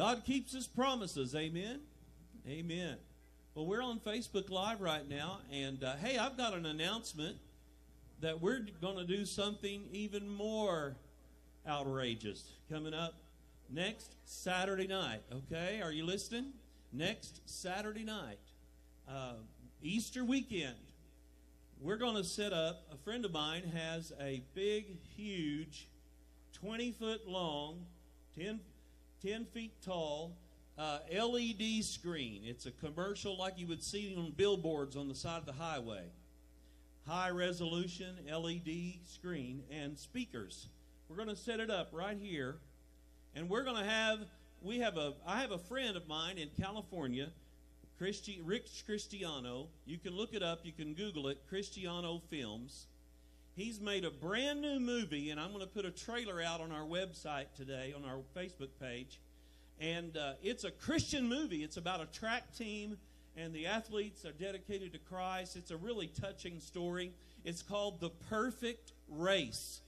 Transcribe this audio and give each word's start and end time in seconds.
God 0.00 0.24
keeps 0.24 0.54
his 0.54 0.66
promises. 0.66 1.34
Amen. 1.34 1.80
Amen. 2.48 2.96
Well, 3.54 3.66
we're 3.66 3.82
on 3.82 4.00
Facebook 4.00 4.48
Live 4.48 4.80
right 4.80 5.06
now, 5.06 5.40
and 5.52 5.84
uh, 5.84 5.96
hey, 5.96 6.16
I've 6.16 6.38
got 6.38 6.54
an 6.54 6.64
announcement 6.64 7.36
that 8.22 8.40
we're 8.40 8.64
going 8.80 8.96
to 8.96 9.04
do 9.04 9.26
something 9.26 9.82
even 9.92 10.26
more 10.26 10.96
outrageous 11.68 12.50
coming 12.70 12.94
up 12.94 13.12
next 13.68 14.14
Saturday 14.24 14.86
night. 14.86 15.20
Okay, 15.30 15.82
are 15.82 15.92
you 15.92 16.06
listening? 16.06 16.54
Next 16.94 17.42
Saturday 17.44 18.04
night, 18.04 18.38
uh, 19.06 19.34
Easter 19.82 20.24
weekend, 20.24 20.76
we're 21.78 21.98
going 21.98 22.16
to 22.16 22.24
set 22.24 22.54
up. 22.54 22.86
A 22.90 22.96
friend 22.96 23.26
of 23.26 23.32
mine 23.34 23.64
has 23.76 24.14
a 24.18 24.42
big, 24.54 24.96
huge, 25.14 25.90
20 26.54 26.90
foot 26.92 27.28
long, 27.28 27.84
10, 28.34 28.60
10 29.22 29.44
feet 29.46 29.72
tall 29.84 30.36
uh, 30.78 30.98
LED 31.12 31.84
screen. 31.84 32.42
It's 32.44 32.64
a 32.64 32.70
commercial 32.70 33.36
like 33.36 33.58
you 33.58 33.66
would 33.66 33.82
see 33.82 34.14
on 34.16 34.32
billboards 34.34 34.96
on 34.96 35.08
the 35.08 35.14
side 35.14 35.38
of 35.38 35.46
the 35.46 35.52
highway. 35.52 36.04
High 37.06 37.30
resolution 37.30 38.16
LED 38.26 39.00
screen 39.04 39.62
and 39.70 39.98
speakers. 39.98 40.68
We're 41.08 41.16
going 41.16 41.28
to 41.28 41.36
set 41.36 41.60
it 41.60 41.70
up 41.70 41.90
right 41.92 42.16
here, 42.18 42.58
and 43.34 43.48
we're 43.48 43.64
going 43.64 43.82
to 43.82 43.90
have. 43.90 44.20
We 44.62 44.78
have 44.78 44.96
a. 44.96 45.14
I 45.26 45.40
have 45.40 45.50
a 45.50 45.58
friend 45.58 45.96
of 45.96 46.06
mine 46.06 46.38
in 46.38 46.48
California, 46.60 47.28
Christi, 47.98 48.40
Rich 48.44 48.84
Christiano. 48.88 49.66
You 49.86 49.98
can 49.98 50.14
look 50.14 50.34
it 50.34 50.42
up. 50.42 50.60
You 50.62 50.72
can 50.72 50.94
Google 50.94 51.28
it. 51.28 51.42
Christiano 51.50 52.22
Films. 52.30 52.86
He's 53.60 53.80
made 53.80 54.06
a 54.06 54.10
brand 54.10 54.62
new 54.62 54.80
movie, 54.80 55.30
and 55.30 55.38
I'm 55.38 55.52
going 55.52 55.60
to 55.60 55.66
put 55.66 55.84
a 55.84 55.90
trailer 55.90 56.40
out 56.40 56.60
on 56.60 56.72
our 56.72 56.84
website 56.84 57.52
today, 57.56 57.92
on 57.94 58.04
our 58.08 58.20
Facebook 58.34 58.70
page 58.80 59.20
and 59.80 60.16
uh, 60.16 60.34
it's 60.42 60.64
a 60.64 60.70
Christian 60.70 61.28
movie. 61.28 61.64
It's 61.64 61.78
about 61.78 62.02
a 62.02 62.06
track 62.06 62.54
team, 62.54 62.98
and 63.36 63.54
the 63.54 63.66
athletes 63.66 64.26
are 64.26 64.32
dedicated 64.32 64.92
to 64.92 64.98
Christ. 64.98 65.56
It's 65.56 65.70
a 65.70 65.76
really 65.76 66.08
touching 66.08 66.60
story. 66.60 67.12
It's 67.44 67.62
called 67.62 68.00
The 68.00 68.10
Perfect 68.28 68.92
Race. 69.08 69.80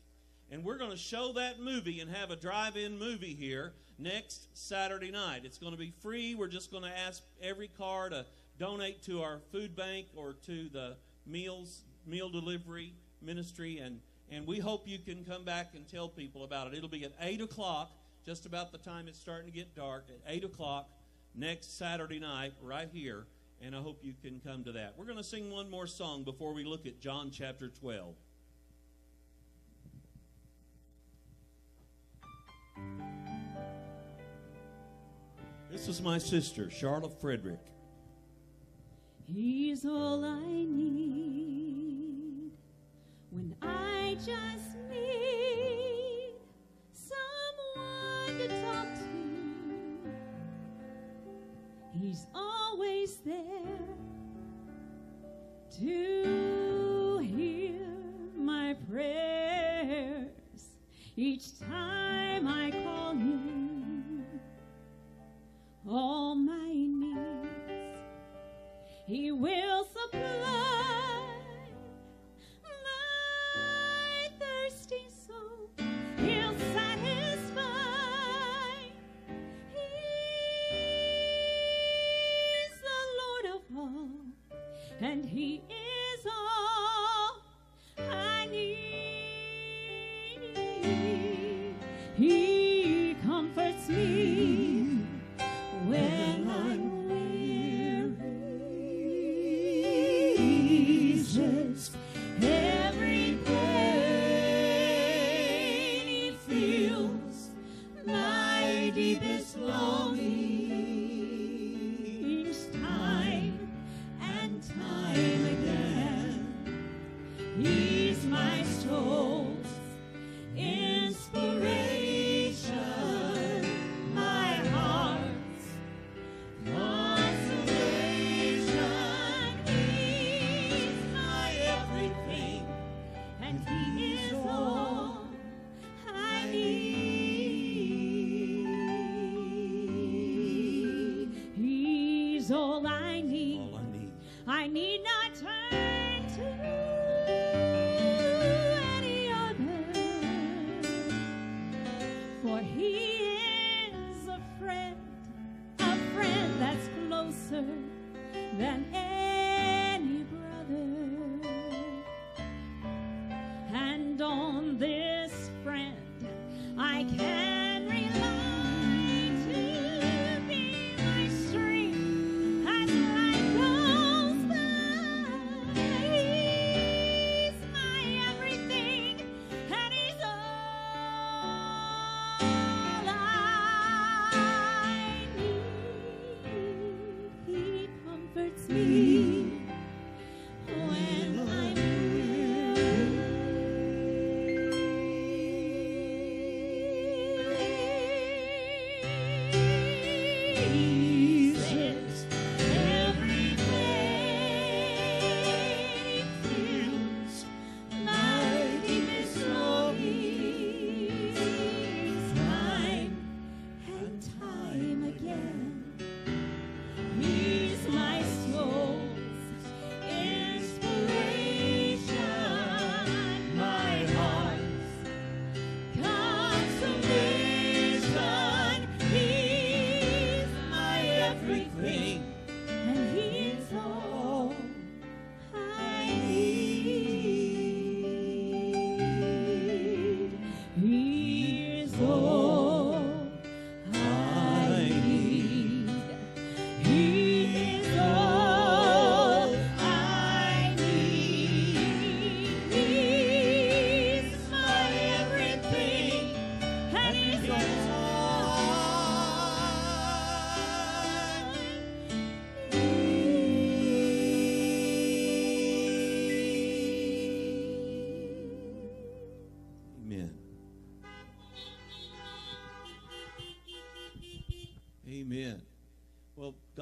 And 0.51 0.65
we're 0.65 0.79
going 0.79 0.91
to 0.91 0.97
show 0.97 1.35
that 1.35 1.61
movie 1.61 2.01
and 2.01 2.11
have 2.11 2.31
a 2.31 2.37
drive 2.37 2.77
in 2.77 2.99
movie 2.99 3.35
here 3.35 3.75
next 3.99 4.49
Saturday 4.55 5.11
night. 5.11 5.43
It's 5.45 5.59
going 5.59 5.73
to 5.73 5.79
be 5.79 5.93
free. 6.03 6.35
We're 6.35 6.49
just 6.49 6.71
going 6.71 6.85
to 6.85 6.99
ask 6.99 7.23
every 7.43 7.69
car 7.69 8.09
to 8.09 8.25
donate 8.59 9.03
to 9.05 9.23
our 9.23 9.41
food 9.51 9.77
bank 9.77 10.07
or 10.17 10.35
to 10.47 10.69
the 10.71 10.97
meals 11.27 11.83
meal 12.07 12.29
delivery 12.29 12.93
ministry 13.23 13.79
and 13.79 14.01
and 14.31 14.47
we 14.47 14.59
hope 14.59 14.89
you 14.89 14.99
can 14.99 15.25
come 15.25 15.45
back 15.45 15.75
and 15.75 15.87
tell 15.89 16.09
people 16.09 16.45
about 16.45 16.69
it 16.69 16.75
it'll 16.75 16.89
be 16.89 17.05
at 17.05 17.13
8 17.21 17.41
o'clock 17.43 17.91
just 18.25 18.47
about 18.47 18.73
the 18.73 18.79
time 18.79 19.09
it's 19.09 19.19
starting 19.19 19.47
to 19.47 19.53
get 19.53 19.75
dark 19.75 20.07
at 20.09 20.21
8 20.27 20.45
o'clock 20.45 20.89
next 21.35 21.79
Saturday 21.79 22.21
night, 22.21 22.53
right 22.61 22.89
here. 22.93 23.27
And 23.61 23.77
I 23.77 23.81
hope 23.81 24.01
you 24.03 24.15
can 24.23 24.41
come 24.41 24.65
to 24.65 24.73
that. 24.73 24.95
We're 24.97 25.05
going 25.05 25.19
to 25.19 25.25
sing 25.25 25.51
one 25.51 25.71
more 25.71 25.87
song 25.87 26.25
before 26.25 26.53
we 26.53 26.65
look 26.65 26.87
at 26.87 27.01
John 27.01 27.31
chapter 27.31 27.69
12. 27.69 28.15
This 35.71 35.89
is 35.89 36.03
my 36.03 36.19
sister, 36.19 36.71
Charlotte 36.71 37.21
Frederick. 37.21 37.61
He's 39.33 39.87
all 39.87 40.25
I 40.25 40.41
need 40.45 41.32
I 44.13 44.15
just 44.17 44.77
need 44.91 46.35
someone 46.93 48.39
to 48.41 48.49
talk 48.61 48.87
to. 48.95 49.09
He's 51.99 52.27
always 52.35 53.17
there 53.25 53.89
to 55.81 57.19
hear 57.25 57.87
my 58.37 58.77
prayers 58.91 60.29
each 61.17 61.59
time 61.59 62.47
I 62.47 62.71
call 62.85 63.13
him. 63.13 64.27
All 65.89 66.35
my 66.35 66.71
needs 66.71 67.99
he 69.07 69.33
will 69.33 69.85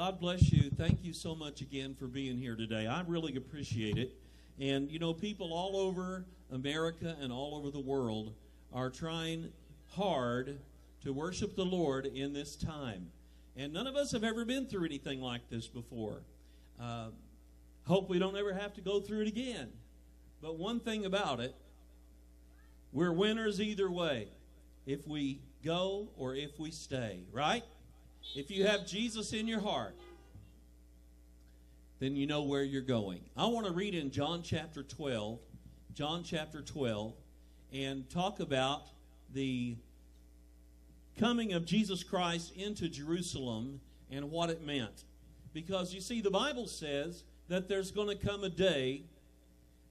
God 0.00 0.19
bless 0.19 0.50
you. 0.50 0.70
Thank 0.70 1.05
you 1.05 1.12
so 1.12 1.35
much 1.35 1.61
again 1.61 1.94
for 1.94 2.06
being 2.06 2.38
here 2.38 2.56
today. 2.56 2.87
I 2.87 3.02
really 3.06 3.37
appreciate 3.37 3.99
it. 3.99 4.14
And, 4.58 4.91
you 4.91 4.99
know, 4.99 5.12
people 5.12 5.52
all 5.52 5.76
over 5.76 6.25
America 6.50 7.19
and 7.20 7.31
all 7.31 7.55
over 7.55 7.70
the 7.70 7.81
world 7.81 8.32
are 8.73 8.88
trying 8.88 9.52
hard 9.91 10.58
to 11.05 11.12
worship 11.12 11.55
the 11.55 11.67
Lord 11.67 12.06
in 12.06 12.32
this 12.32 12.56
time. 12.56 13.08
And 13.58 13.75
none 13.75 13.87
of 13.87 13.94
us 13.94 14.11
have 14.12 14.25
ever 14.25 14.47
been 14.47 14.64
through 14.64 14.87
anything 14.87 15.20
like 15.20 15.43
this 15.50 15.67
before. 15.67 16.23
Uh, 16.81 17.08
hope 17.87 18.08
we 18.08 18.19
don't 18.19 18.38
ever 18.38 18.55
have 18.55 18.73
to 18.76 18.81
go 18.81 19.00
through 19.00 19.20
it 19.20 19.29
again. 19.29 19.69
But 20.41 20.56
one 20.56 20.81
thing 20.81 21.05
about 21.05 21.41
it, 21.41 21.55
we're 22.91 23.12
winners 23.12 23.61
either 23.61 23.91
way. 23.91 24.29
If 24.87 25.06
we 25.06 25.41
go 25.62 26.08
or 26.17 26.35
if 26.35 26.58
we 26.58 26.70
stay, 26.70 27.25
right? 27.32 27.64
If 28.35 28.51
you 28.51 28.67
have 28.67 28.87
Jesus 28.87 29.33
in 29.33 29.49
your 29.49 29.61
heart, 29.61 29.97
then 31.99 32.17
you 32.17 32.27
know 32.27 32.43
where 32.43 32.63
you're 32.63 32.81
going. 32.81 33.21
I 33.37 33.47
want 33.47 33.67
to 33.67 33.73
read 33.73 33.95
in 33.95 34.11
John 34.11 34.43
chapter 34.43 34.83
12, 34.83 35.39
John 35.95 36.23
chapter 36.25 36.63
12, 36.63 37.13
and 37.73 38.09
talk 38.09 38.41
about 38.41 38.89
the 39.35 39.77
coming 41.19 41.53
of 41.53 41.67
Jesus 41.67 42.03
Christ 42.03 42.57
into 42.57 42.89
Jerusalem 42.89 43.81
and 44.11 44.31
what 44.31 44.49
it 44.49 44.65
meant. 44.65 45.05
Because 45.53 45.93
you 45.93 46.01
see, 46.01 46.21
the 46.21 46.31
Bible 46.31 46.67
says 46.67 47.25
that 47.49 47.69
there's 47.69 47.91
going 47.91 48.09
to 48.09 48.27
come 48.27 48.45
a 48.45 48.49
day 48.49 49.03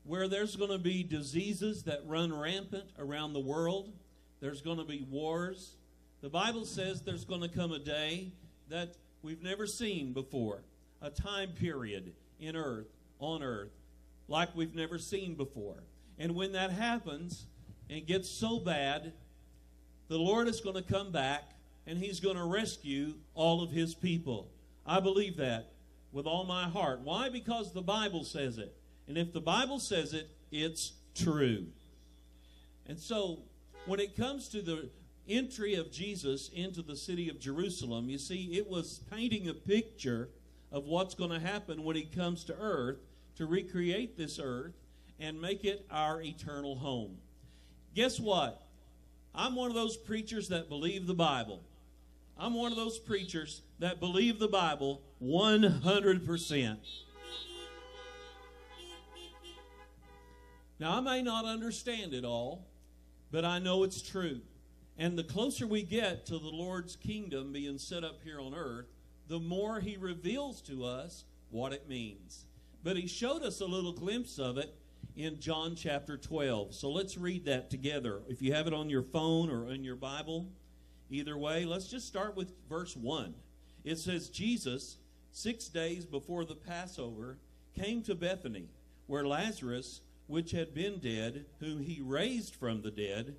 where 0.04 0.28
there's 0.28 0.56
going 0.56 0.72
to 0.72 0.80
be 0.80 1.04
diseases 1.04 1.84
that 1.84 2.02
run 2.08 2.38
rampant 2.38 2.86
around 2.98 3.34
the 3.34 3.40
world. 3.40 3.92
There's 4.40 4.62
going 4.62 4.78
to 4.78 4.86
be 4.86 5.06
wars. 5.10 5.76
The 6.22 6.30
Bible 6.30 6.66
says 6.66 7.02
there's 7.02 7.24
going 7.24 7.42
to 7.42 7.48
come 7.48 7.72
a 7.72 7.80
day 7.80 8.34
that 8.68 8.96
we've 9.22 9.42
never 9.42 9.66
seen 9.66 10.12
before, 10.12 10.64
a 11.02 11.10
time 11.10 11.52
period 11.52 12.12
in 12.42 12.58
earth, 12.58 12.88
on 13.20 13.42
earth, 13.42 13.72
like 14.28 14.54
we've 14.54 14.76
never 14.76 14.98
seen 14.98 15.36
before. 15.36 15.84
And 16.18 16.36
when 16.36 16.52
that 16.52 16.72
happens 16.72 17.46
and 17.90 18.06
gets 18.06 18.38
so 18.38 18.60
bad, 18.60 19.14
the 20.10 20.18
Lord 20.18 20.50
is 20.50 20.60
going 20.60 20.76
to 20.76 20.82
come 20.82 21.14
back 21.14 21.52
and 21.88 21.98
he's 21.98 22.20
going 22.20 22.36
to 22.36 22.44
rescue 22.44 23.14
all 23.34 23.64
of 23.64 23.72
his 23.72 23.96
people. 23.96 24.52
I 24.86 25.00
believe 25.00 25.38
that 25.38 25.72
with 26.12 26.26
all 26.26 26.44
my 26.44 26.68
heart. 26.68 27.00
Why? 27.02 27.30
Because 27.30 27.72
the 27.72 27.82
Bible 27.82 28.26
says 28.26 28.58
it. 28.58 28.76
And 29.08 29.18
if 29.18 29.32
the 29.32 29.42
Bible 29.42 29.80
says 29.80 30.14
it, 30.14 30.30
it's 30.52 30.92
true. 31.16 31.68
And 32.86 33.00
so, 33.00 33.44
when 33.86 34.00
it 34.00 34.18
comes 34.18 34.50
to 34.50 34.62
the 34.62 34.90
entry 35.30 35.76
of 35.76 35.92
Jesus 35.92 36.50
into 36.54 36.82
the 36.82 36.96
city 36.96 37.30
of 37.30 37.40
Jerusalem, 37.40 38.10
you 38.10 38.18
see, 38.18 38.58
it 38.58 38.68
was 38.68 39.02
painting 39.12 39.48
a 39.48 39.54
picture 39.54 40.30
of 40.72 40.86
what's 40.86 41.16
going 41.16 41.32
to 41.32 41.40
happen 41.40 41.84
when 41.84 41.96
he 41.96 42.04
comes 42.04 42.44
to 42.46 42.56
earth 42.60 42.98
to 43.36 43.46
recreate 43.46 44.18
this 44.18 44.40
earth 44.42 44.74
and 45.20 45.42
make 45.42 45.64
it 45.64 45.86
our 45.90 46.22
eternal 46.22 46.76
home. 46.76 47.18
Guess 47.96 48.20
what? 48.20 48.62
I'm 49.34 49.56
one 49.56 49.70
of 49.70 49.76
those 49.76 49.98
preachers 49.98 50.50
that 50.50 50.70
believe 50.70 51.08
the 51.08 51.14
Bible. 51.14 51.62
I'm 52.38 52.54
one 52.54 52.72
of 52.72 52.78
those 52.78 52.98
preachers 53.00 53.62
that 53.80 54.00
believe 54.00 54.40
the 54.40 54.48
Bible 54.48 55.02
100%. 55.22 56.78
Now, 60.80 60.98
I 60.98 61.02
may 61.02 61.22
not 61.22 61.44
understand 61.44 62.14
it 62.14 62.24
all, 62.24 62.66
but 63.32 63.44
I 63.44 63.60
know 63.60 63.84
it's 63.84 64.02
true. 64.02 64.40
And 65.00 65.18
the 65.18 65.24
closer 65.24 65.66
we 65.66 65.84
get 65.84 66.26
to 66.26 66.38
the 66.38 66.50
Lord's 66.50 66.98
kingdom 66.98 67.54
being 67.54 67.78
set 67.78 68.04
up 68.04 68.20
here 68.22 68.42
on 68.42 68.54
earth, 68.54 68.88
the 69.30 69.40
more 69.40 69.80
He 69.80 69.96
reveals 69.96 70.62
to 70.64 70.84
us 70.84 71.24
what 71.50 71.72
it 71.72 71.88
means. 71.88 72.44
But 72.84 72.98
He 72.98 73.08
showed 73.08 73.42
us 73.42 73.62
a 73.62 73.66
little 73.66 73.94
glimpse 73.94 74.38
of 74.38 74.58
it 74.58 74.76
in 75.16 75.40
John 75.40 75.78
chapter 75.78 76.18
12. 76.18 76.76
So 76.76 76.92
let's 76.92 77.18
read 77.18 77.46
that 77.46 77.70
together. 77.70 78.24
If 78.28 78.42
you 78.42 78.54
have 78.54 78.68
it 78.68 78.74
on 78.74 78.90
your 78.90 79.04
phone 79.04 79.50
or 79.50 79.72
in 79.72 79.86
your 79.86 79.96
Bible, 79.96 80.52
either 81.10 81.38
way, 81.38 81.64
let's 81.64 81.88
just 81.88 82.06
start 82.06 82.36
with 82.36 82.52
verse 82.68 82.98
1. 82.98 83.34
It 83.86 84.00
says, 84.00 84.28
Jesus, 84.28 84.98
six 85.32 85.70
days 85.70 86.06
before 86.06 86.44
the 86.44 86.56
Passover, 86.56 87.38
came 87.74 88.02
to 88.04 88.16
Bethany, 88.16 88.68
where 89.08 89.26
Lazarus, 89.26 90.02
which 90.28 90.52
had 90.52 90.74
been 90.74 91.00
dead, 91.00 91.46
whom 91.62 91.80
he 91.80 92.02
raised 92.02 92.54
from 92.54 92.82
the 92.82 92.92
dead, 92.92 93.38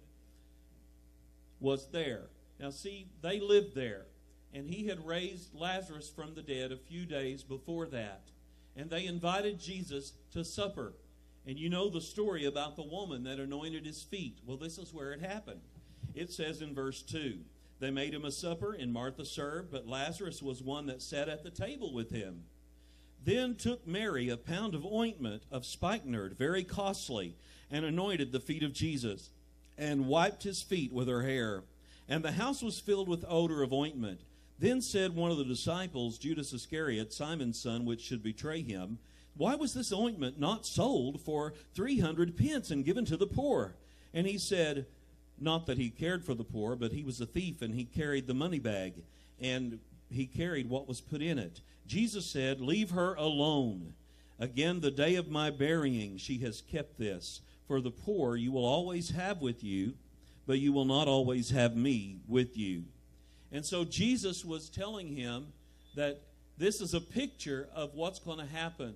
was 1.61 1.89
there. 1.91 2.31
Now, 2.59 2.71
see, 2.71 3.09
they 3.23 3.41
lived 3.41 3.75
there, 3.75 4.07
and 4.53 4.69
he 4.69 4.87
had 4.87 5.07
raised 5.07 5.55
Lazarus 5.55 6.11
from 6.15 6.35
the 6.35 6.43
dead 6.43 6.73
a 6.73 6.77
few 6.77 7.07
days 7.07 7.43
before 7.43 7.87
that. 7.87 8.23
And 8.77 8.91
they 8.91 9.07
invited 9.07 9.61
Jesus 9.61 10.12
to 10.33 10.45
supper. 10.45 10.95
And 11.47 11.59
you 11.59 11.69
know 11.69 11.89
the 11.89 12.01
story 12.01 12.45
about 12.45 12.77
the 12.77 12.83
woman 12.83 13.25
that 13.25 13.39
anointed 13.39 13.87
his 13.87 14.03
feet. 14.03 14.39
Well, 14.47 14.57
this 14.57 14.79
is 14.79 14.93
where 14.93 15.12
it 15.12 15.21
happened. 15.21 15.61
It 16.15 16.31
says 16.33 16.61
in 16.61 16.75
verse 16.75 17.03
2 17.03 17.39
They 17.79 17.91
made 17.91 18.15
him 18.15 18.25
a 18.25 18.31
supper, 18.31 18.73
and 18.73 18.93
Martha 18.93 19.25
served, 19.25 19.71
but 19.71 19.87
Lazarus 19.87 20.43
was 20.43 20.63
one 20.63 20.87
that 20.87 21.03
sat 21.03 21.29
at 21.29 21.43
the 21.43 21.51
table 21.51 21.93
with 21.93 22.11
him. 22.11 22.44
Then 23.23 23.55
took 23.55 23.87
Mary 23.87 24.29
a 24.29 24.37
pound 24.37 24.75
of 24.75 24.84
ointment 24.84 25.43
of 25.51 25.67
spikenard, 25.67 26.37
very 26.39 26.65
costly, 26.65 27.37
and 27.70 27.84
anointed 27.84 28.32
the 28.32 28.41
feet 28.41 28.63
of 28.63 28.73
Jesus, 28.73 29.31
and 29.81 30.06
wiped 30.06 30.43
his 30.43 30.60
feet 30.60 30.93
with 30.93 31.08
her 31.08 31.22
hair. 31.22 31.63
And 32.06 32.22
the 32.22 32.32
house 32.32 32.63
was 32.63 32.79
filled 32.79 33.08
with 33.08 33.25
odor 33.27 33.63
of 33.63 33.72
ointment. 33.72 34.20
Then 34.58 34.82
said 34.82 35.17
one 35.17 35.31
of 35.31 35.39
the 35.39 35.44
disciples, 35.44 36.19
Judas 36.19 36.53
Iscariot, 36.53 37.15
Simon's 37.15 37.58
son, 37.58 37.87
which 37.87 38.03
should 38.03 38.22
betray 38.22 38.60
him, 38.60 38.99
Why 39.37 39.55
was 39.55 39.72
this 39.72 39.91
ointment 39.91 40.39
not 40.39 40.67
sold 40.67 41.22
for 41.22 41.55
three 41.75 41.99
hundred 41.99 42.37
pence 42.37 42.70
and 42.70 42.84
given 42.84 43.06
to 43.06 43.17
the 43.17 43.27
poor? 43.27 43.75
And 44.13 44.27
he 44.27 44.37
said, 44.37 44.84
Not 45.41 45.65
that 45.65 45.79
he 45.79 45.89
cared 45.89 46.27
for 46.27 46.34
the 46.34 46.44
poor, 46.44 46.77
but 46.77 46.93
he 46.93 47.03
was 47.03 47.20
a 47.20 47.27
thief, 47.27 47.63
and 47.63 47.75
he 47.75 47.84
carried 47.84 48.27
the 48.27 48.34
money 48.34 48.58
bag, 48.58 49.03
and 49.41 49.79
he 50.10 50.27
carried 50.27 50.69
what 50.69 50.89
was 50.89 51.01
put 51.01 51.22
in 51.22 51.39
it. 51.39 51.63
Jesus 51.87 52.27
said, 52.27 52.60
Leave 52.60 52.91
her 52.91 53.15
alone. 53.15 53.94
Again, 54.39 54.81
the 54.81 54.91
day 54.91 55.15
of 55.15 55.31
my 55.31 55.49
burying, 55.49 56.19
she 56.19 56.39
has 56.39 56.60
kept 56.60 56.99
this. 56.99 57.41
For 57.70 57.81
the 57.81 57.93
poor 57.93 58.34
you 58.34 58.50
will 58.50 58.67
always 58.67 59.10
have 59.10 59.41
with 59.41 59.62
you, 59.62 59.93
but 60.44 60.58
you 60.58 60.72
will 60.72 60.86
not 60.86 61.06
always 61.06 61.50
have 61.50 61.77
me 61.77 62.19
with 62.27 62.56
you. 62.56 62.82
And 63.53 63.65
so 63.65 63.84
Jesus 63.84 64.44
was 64.44 64.69
telling 64.69 65.15
him 65.15 65.53
that 65.94 66.20
this 66.58 66.81
is 66.81 66.94
a 66.94 67.00
picture 67.00 67.69
of 67.72 67.94
what's 67.94 68.19
going 68.19 68.39
to 68.39 68.53
happen. 68.53 68.94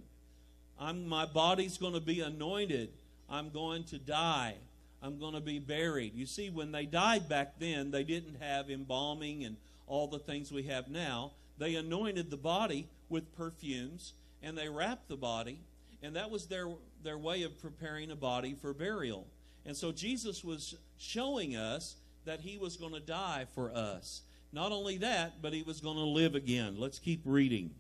I'm, 0.76 1.07
my 1.07 1.25
body's 1.25 1.78
going 1.78 1.93
to 1.93 2.00
be 2.00 2.19
anointed. 2.19 2.88
I'm 3.31 3.50
going 3.50 3.85
to 3.85 3.99
die. 4.00 4.57
I'm 5.00 5.21
going 5.21 5.35
to 5.35 5.40
be 5.40 5.61
buried. 5.61 6.16
You 6.16 6.26
see, 6.26 6.50
when 6.50 6.73
they 6.73 6.85
died 6.85 7.28
back 7.28 7.61
then, 7.61 7.93
they 7.93 8.02
didn't 8.02 8.43
have 8.43 8.71
embalming 8.71 9.45
and 9.45 9.57
all 9.87 10.09
the 10.09 10.19
things 10.19 10.50
we 10.50 10.64
have 10.64 10.88
now. 10.88 11.31
They 11.59 11.76
anointed 11.76 12.28
the 12.28 12.37
body 12.37 12.88
with 13.09 13.37
perfumes 13.37 14.14
and 14.43 14.59
they 14.59 14.69
wrapped 14.69 15.09
the 15.09 15.16
body, 15.16 15.61
and 16.05 16.17
that 16.17 16.31
was 16.31 16.47
their, 16.47 16.69
their 17.03 17.17
way 17.17 17.45
of 17.45 17.59
preparing 17.63 18.11
a 18.11 18.17
body 18.17 18.55
for 18.55 18.75
burial. 18.75 19.27
And 19.65 19.75
so 19.75 19.91
Jesus 19.91 20.45
was 20.45 20.77
showing 20.99 21.57
us 21.57 21.97
that 22.27 22.41
he 22.41 22.59
was 22.59 22.77
going 22.77 22.93
to 22.93 23.01
die 23.01 23.47
for 23.55 23.75
us. 23.75 24.21
Not 24.53 24.71
only 24.71 24.99
that, 24.99 25.41
but 25.41 25.55
he 25.55 25.63
was 25.63 25.81
going 25.81 25.97
to 25.97 26.05
live 26.05 26.35
again. 26.35 26.77
Let's 26.79 26.99
keep 26.99 27.23
reading. 27.25 27.71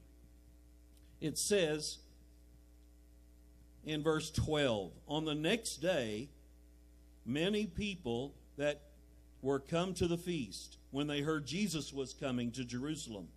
It 1.20 1.36
says 1.36 1.98
in 3.84 4.02
verse 4.02 4.30
12 4.30 4.92
On 5.06 5.26
the 5.26 5.34
next 5.34 5.76
day, 5.76 6.30
many 7.26 7.66
people 7.66 8.34
that 8.56 8.80
were 9.42 9.60
come 9.60 9.92
to 9.94 10.08
the 10.08 10.16
feast 10.16 10.78
when 10.90 11.06
they 11.08 11.20
heard 11.20 11.44
Jesus 11.44 11.92
was 11.92 12.14
coming 12.14 12.50
to 12.52 12.64
Jerusalem. 12.64 13.28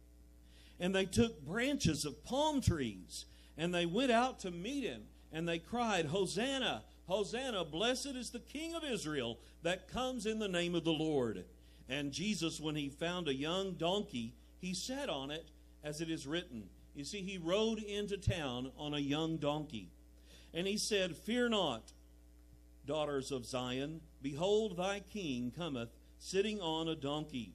And 0.80 0.96
they 0.96 1.06
took 1.06 1.46
branches 1.46 2.06
of 2.06 2.24
palm 2.24 2.62
trees 2.62 3.26
and 3.58 3.74
they 3.74 3.86
went 3.86 4.12
out 4.12 4.40
to 4.42 4.52
meet 4.52 4.84
him 4.84 5.04
and 5.32 5.48
they 5.48 5.60
cried, 5.60 6.08
Hosanna, 6.08 6.84
Hosanna, 7.08 7.66
blessed 7.66 8.16
is 8.16 8.30
the 8.30 8.40
King 8.40 8.76
of 8.76 8.84
Israel 8.84 9.40
that 9.64 9.88
comes 9.88 10.26
in 10.26 10.40
the 10.40 10.48
name 10.48 10.76
of 10.76 10.84
the 10.84 10.92
Lord. 10.92 11.46
And 11.90 12.12
Jesus, 12.12 12.60
when 12.60 12.76
he 12.76 12.90
found 12.90 13.28
a 13.28 13.34
young 13.34 13.74
donkey, 13.74 14.34
he 14.60 14.74
sat 14.74 15.10
on 15.10 15.32
it 15.32 15.50
as 15.84 16.02
it 16.02 16.10
is 16.10 16.28
written. 16.28 16.70
You 16.96 17.04
see, 17.04 17.22
he 17.22 17.38
rode 17.38 17.80
into 17.80 18.18
town 18.18 18.72
on 18.78 18.94
a 18.94 19.00
young 19.00 19.38
donkey. 19.38 19.92
And 20.54 20.68
he 20.68 20.78
said, 20.78 21.16
Fear 21.16 21.50
not, 21.50 21.92
daughters 22.86 23.32
of 23.32 23.46
Zion. 23.46 24.02
Behold, 24.22 24.78
thy 24.78 25.02
king 25.02 25.52
cometh, 25.56 25.90
sitting 26.18 26.60
on 26.60 26.88
a 26.88 26.96
donkey. 26.96 27.54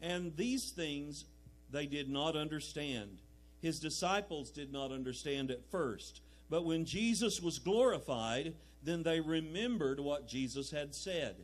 And 0.00 0.34
these 0.36 0.70
things 0.70 1.26
they 1.70 1.86
did 1.86 2.08
not 2.08 2.36
understand. 2.36 3.18
His 3.60 3.80
disciples 3.80 4.50
did 4.50 4.72
not 4.72 4.92
understand 4.92 5.50
at 5.50 5.70
first. 5.70 6.20
But 6.48 6.64
when 6.64 6.84
Jesus 6.84 7.40
was 7.40 7.58
glorified, 7.58 8.54
then 8.82 9.02
they 9.02 9.20
remembered 9.20 10.00
what 10.00 10.28
Jesus 10.28 10.70
had 10.70 10.94
said. 10.94 11.36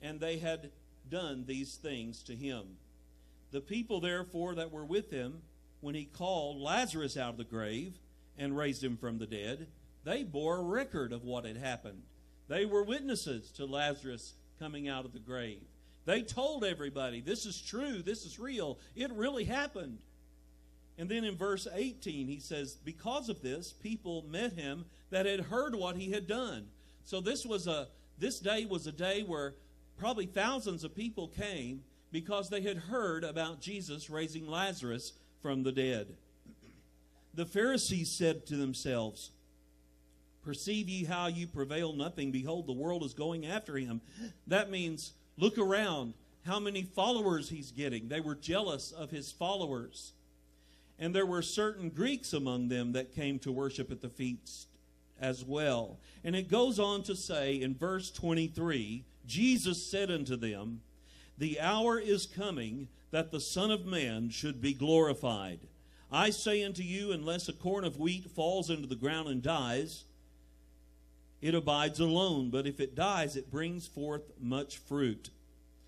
And 0.00 0.20
they 0.20 0.38
had 0.38 0.70
done 1.08 1.44
these 1.46 1.76
things 1.76 2.22
to 2.24 2.34
him. 2.34 2.76
The 3.50 3.60
people, 3.60 4.00
therefore, 4.00 4.54
that 4.56 4.72
were 4.72 4.84
with 4.84 5.10
him, 5.10 5.42
when 5.80 5.94
he 5.94 6.04
called 6.04 6.60
Lazarus 6.60 7.16
out 7.16 7.30
of 7.30 7.36
the 7.36 7.44
grave 7.44 7.94
and 8.38 8.56
raised 8.56 8.82
him 8.82 8.96
from 8.96 9.18
the 9.18 9.26
dead, 9.26 9.68
they 10.04 10.22
bore 10.22 10.58
a 10.58 10.62
record 10.62 11.12
of 11.12 11.24
what 11.24 11.44
had 11.44 11.56
happened. 11.56 12.02
They 12.48 12.66
were 12.66 12.82
witnesses 12.82 13.50
to 13.52 13.64
Lazarus 13.64 14.34
coming 14.58 14.88
out 14.88 15.04
of 15.04 15.12
the 15.12 15.18
grave. 15.18 15.62
They 16.04 16.22
told 16.22 16.64
everybody, 16.64 17.20
this 17.20 17.46
is 17.46 17.60
true, 17.60 18.02
this 18.02 18.24
is 18.24 18.38
real, 18.38 18.78
it 18.94 19.12
really 19.12 19.44
happened. 19.44 19.98
And 20.96 21.08
then 21.08 21.24
in 21.24 21.36
verse 21.36 21.66
18, 21.72 22.28
he 22.28 22.38
says, 22.38 22.76
Because 22.84 23.28
of 23.28 23.42
this, 23.42 23.72
people 23.72 24.24
met 24.28 24.52
him 24.52 24.84
that 25.10 25.26
had 25.26 25.40
heard 25.40 25.74
what 25.74 25.96
he 25.96 26.12
had 26.12 26.26
done. 26.26 26.66
So 27.04 27.20
this 27.20 27.44
was 27.44 27.66
a 27.66 27.88
this 28.18 28.38
day 28.38 28.64
was 28.64 28.86
a 28.86 28.92
day 28.92 29.22
where 29.22 29.54
probably 29.98 30.26
thousands 30.26 30.84
of 30.84 30.94
people 30.94 31.28
came 31.28 31.82
because 32.12 32.48
they 32.48 32.62
had 32.62 32.76
heard 32.76 33.24
about 33.24 33.60
Jesus 33.60 34.08
raising 34.08 34.46
Lazarus 34.46 35.14
from 35.42 35.64
the 35.64 35.72
dead. 35.72 36.14
The 37.34 37.44
Pharisees 37.44 38.12
said 38.12 38.46
to 38.46 38.56
themselves, 38.56 39.32
Perceive 40.44 40.88
ye 40.88 41.04
how 41.04 41.26
you 41.26 41.46
prevail 41.46 41.92
nothing? 41.92 42.30
Behold, 42.30 42.66
the 42.66 42.72
world 42.72 43.02
is 43.02 43.14
going 43.14 43.46
after 43.46 43.76
him. 43.76 44.00
That 44.46 44.70
means 44.70 45.12
look 45.36 45.58
around 45.58 46.14
how 46.46 46.60
many 46.60 46.82
followers 46.82 47.48
he's 47.48 47.72
getting. 47.72 48.08
They 48.08 48.20
were 48.20 48.34
jealous 48.34 48.92
of 48.92 49.10
his 49.10 49.32
followers. 49.32 50.12
And 50.98 51.14
there 51.14 51.26
were 51.26 51.42
certain 51.42 51.90
Greeks 51.90 52.32
among 52.32 52.68
them 52.68 52.92
that 52.92 53.14
came 53.14 53.38
to 53.40 53.52
worship 53.52 53.90
at 53.90 54.00
the 54.00 54.08
feast 54.08 54.68
as 55.20 55.44
well. 55.44 55.98
And 56.22 56.36
it 56.36 56.50
goes 56.50 56.78
on 56.78 57.02
to 57.04 57.16
say 57.16 57.60
in 57.60 57.74
verse 57.74 58.10
23 58.10 59.04
Jesus 59.26 59.84
said 59.84 60.10
unto 60.10 60.36
them, 60.36 60.82
The 61.38 61.58
hour 61.60 61.98
is 61.98 62.26
coming 62.26 62.88
that 63.10 63.30
the 63.30 63.40
Son 63.40 63.70
of 63.70 63.86
Man 63.86 64.28
should 64.28 64.60
be 64.60 64.74
glorified. 64.74 65.60
I 66.10 66.30
say 66.30 66.62
unto 66.62 66.82
you, 66.82 67.10
unless 67.12 67.48
a 67.48 67.52
corn 67.52 67.84
of 67.84 67.98
wheat 67.98 68.30
falls 68.30 68.70
into 68.70 68.86
the 68.86 68.94
ground 68.94 69.28
and 69.28 69.42
dies, 69.42 70.04
it 71.40 71.54
abides 71.54 72.00
alone, 72.00 72.50
but 72.50 72.66
if 72.66 72.80
it 72.80 72.94
dies, 72.94 73.36
it 73.36 73.50
brings 73.50 73.86
forth 73.86 74.22
much 74.40 74.78
fruit. 74.78 75.30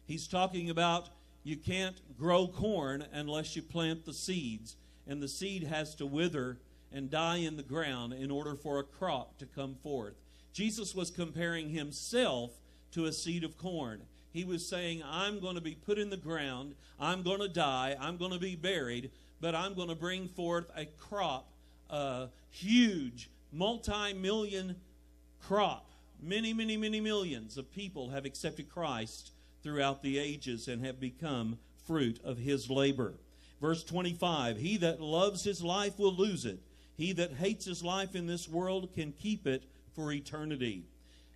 He's 0.06 0.26
talking 0.26 0.70
about 0.70 1.08
you 1.44 1.56
can't 1.56 1.96
grow 2.18 2.48
corn 2.48 3.04
unless 3.12 3.56
you 3.56 3.62
plant 3.62 4.04
the 4.04 4.12
seeds, 4.12 4.76
and 5.06 5.22
the 5.22 5.28
seed 5.28 5.64
has 5.64 5.94
to 5.96 6.06
wither 6.06 6.58
and 6.92 7.10
die 7.10 7.38
in 7.38 7.56
the 7.56 7.62
ground 7.62 8.12
in 8.12 8.30
order 8.30 8.54
for 8.54 8.78
a 8.78 8.84
crop 8.84 9.38
to 9.38 9.46
come 9.46 9.75
forth. 9.82 10.14
Jesus 10.52 10.94
was 10.94 11.10
comparing 11.10 11.70
himself 11.70 12.52
to 12.92 13.04
a 13.04 13.12
seed 13.12 13.44
of 13.44 13.58
corn. 13.58 14.02
He 14.32 14.44
was 14.44 14.66
saying, 14.66 15.02
I'm 15.04 15.40
going 15.40 15.54
to 15.54 15.60
be 15.60 15.75
put 15.75 15.98
in 15.98 16.10
the 16.10 16.16
ground, 16.16 16.75
I'm 16.98 17.22
going 17.22 17.40
to 17.40 17.48
die, 17.48 17.96
I'm 18.00 18.16
going 18.16 18.32
to 18.32 18.38
be 18.38 18.56
buried, 18.56 19.10
but 19.40 19.54
I'm 19.54 19.75
going 19.75 19.88
to 19.88 19.94
bring 19.94 20.28
forth 20.28 20.66
a 20.76 20.86
crop, 20.86 21.52
a 21.90 22.28
huge, 22.50 23.30
multi 23.52 24.12
million 24.12 24.76
crop. 25.42 25.90
Many, 26.22 26.52
many, 26.52 26.76
many 26.76 27.00
millions 27.00 27.58
of 27.58 27.70
people 27.70 28.10
have 28.10 28.25
accepted 28.25 28.68
Christ 28.68 29.32
throughout 29.62 30.02
the 30.02 30.18
ages 30.18 30.68
and 30.68 30.84
have 30.84 30.98
become 30.98 31.58
fruit 31.86 32.18
of 32.25 32.38
his 32.38 32.70
labor. 32.70 33.14
Verse 33.60 33.84
25 33.84 34.58
He 34.58 34.76
that 34.78 35.00
loves 35.00 35.44
his 35.44 35.62
life 35.62 35.98
will 35.98 36.14
lose 36.14 36.44
it. 36.44 36.60
He 36.96 37.12
that 37.12 37.34
hates 37.34 37.64
his 37.66 37.82
life 37.82 38.14
in 38.14 38.26
this 38.26 38.48
world 38.48 38.94
can 38.94 39.12
keep 39.12 39.46
it 39.46 39.64
for 39.94 40.12
eternity. 40.12 40.84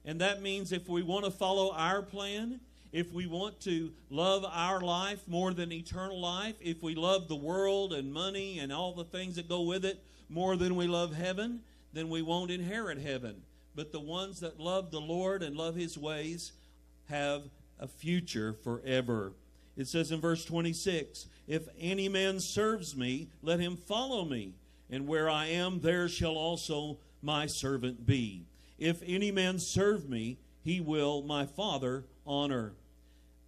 And 0.04 0.20
that 0.20 0.40
means 0.40 0.72
if 0.72 0.88
we 0.88 1.02
want 1.02 1.26
to 1.26 1.30
follow 1.30 1.72
our 1.72 2.02
plan, 2.02 2.60
if 2.92 3.12
we 3.12 3.26
want 3.26 3.60
to 3.60 3.92
love 4.08 4.44
our 4.50 4.80
life 4.80 5.20
more 5.28 5.52
than 5.52 5.72
eternal 5.72 6.18
life, 6.18 6.56
if 6.60 6.82
we 6.82 6.94
love 6.94 7.28
the 7.28 7.36
world 7.36 7.92
and 7.92 8.12
money 8.12 8.58
and 8.58 8.72
all 8.72 8.94
the 8.94 9.04
things 9.04 9.36
that 9.36 9.48
go 9.48 9.62
with 9.62 9.84
it 9.84 10.02
more 10.28 10.56
than 10.56 10.76
we 10.76 10.86
love 10.86 11.14
heaven, 11.14 11.60
then 11.92 12.08
we 12.08 12.22
won't 12.22 12.50
inherit 12.50 12.98
heaven. 12.98 13.42
But 13.74 13.92
the 13.92 14.00
ones 14.00 14.40
that 14.40 14.58
love 14.58 14.90
the 14.90 15.00
Lord 15.00 15.42
and 15.42 15.56
love 15.56 15.76
his 15.76 15.96
ways 15.96 16.52
have 17.08 17.42
a 17.78 17.86
future 17.86 18.52
forever. 18.52 19.32
It 19.80 19.88
says 19.88 20.12
in 20.12 20.20
verse 20.20 20.44
26 20.44 21.26
If 21.48 21.66
any 21.78 22.06
man 22.10 22.38
serves 22.38 22.94
me, 22.94 23.28
let 23.40 23.60
him 23.60 23.78
follow 23.78 24.26
me, 24.26 24.52
and 24.90 25.08
where 25.08 25.30
I 25.30 25.46
am, 25.46 25.80
there 25.80 26.06
shall 26.06 26.36
also 26.36 26.98
my 27.22 27.46
servant 27.46 28.04
be. 28.04 28.44
If 28.78 29.02
any 29.06 29.30
man 29.32 29.58
serve 29.58 30.06
me, 30.06 30.36
he 30.62 30.82
will 30.82 31.22
my 31.22 31.46
Father 31.46 32.04
honor. 32.26 32.74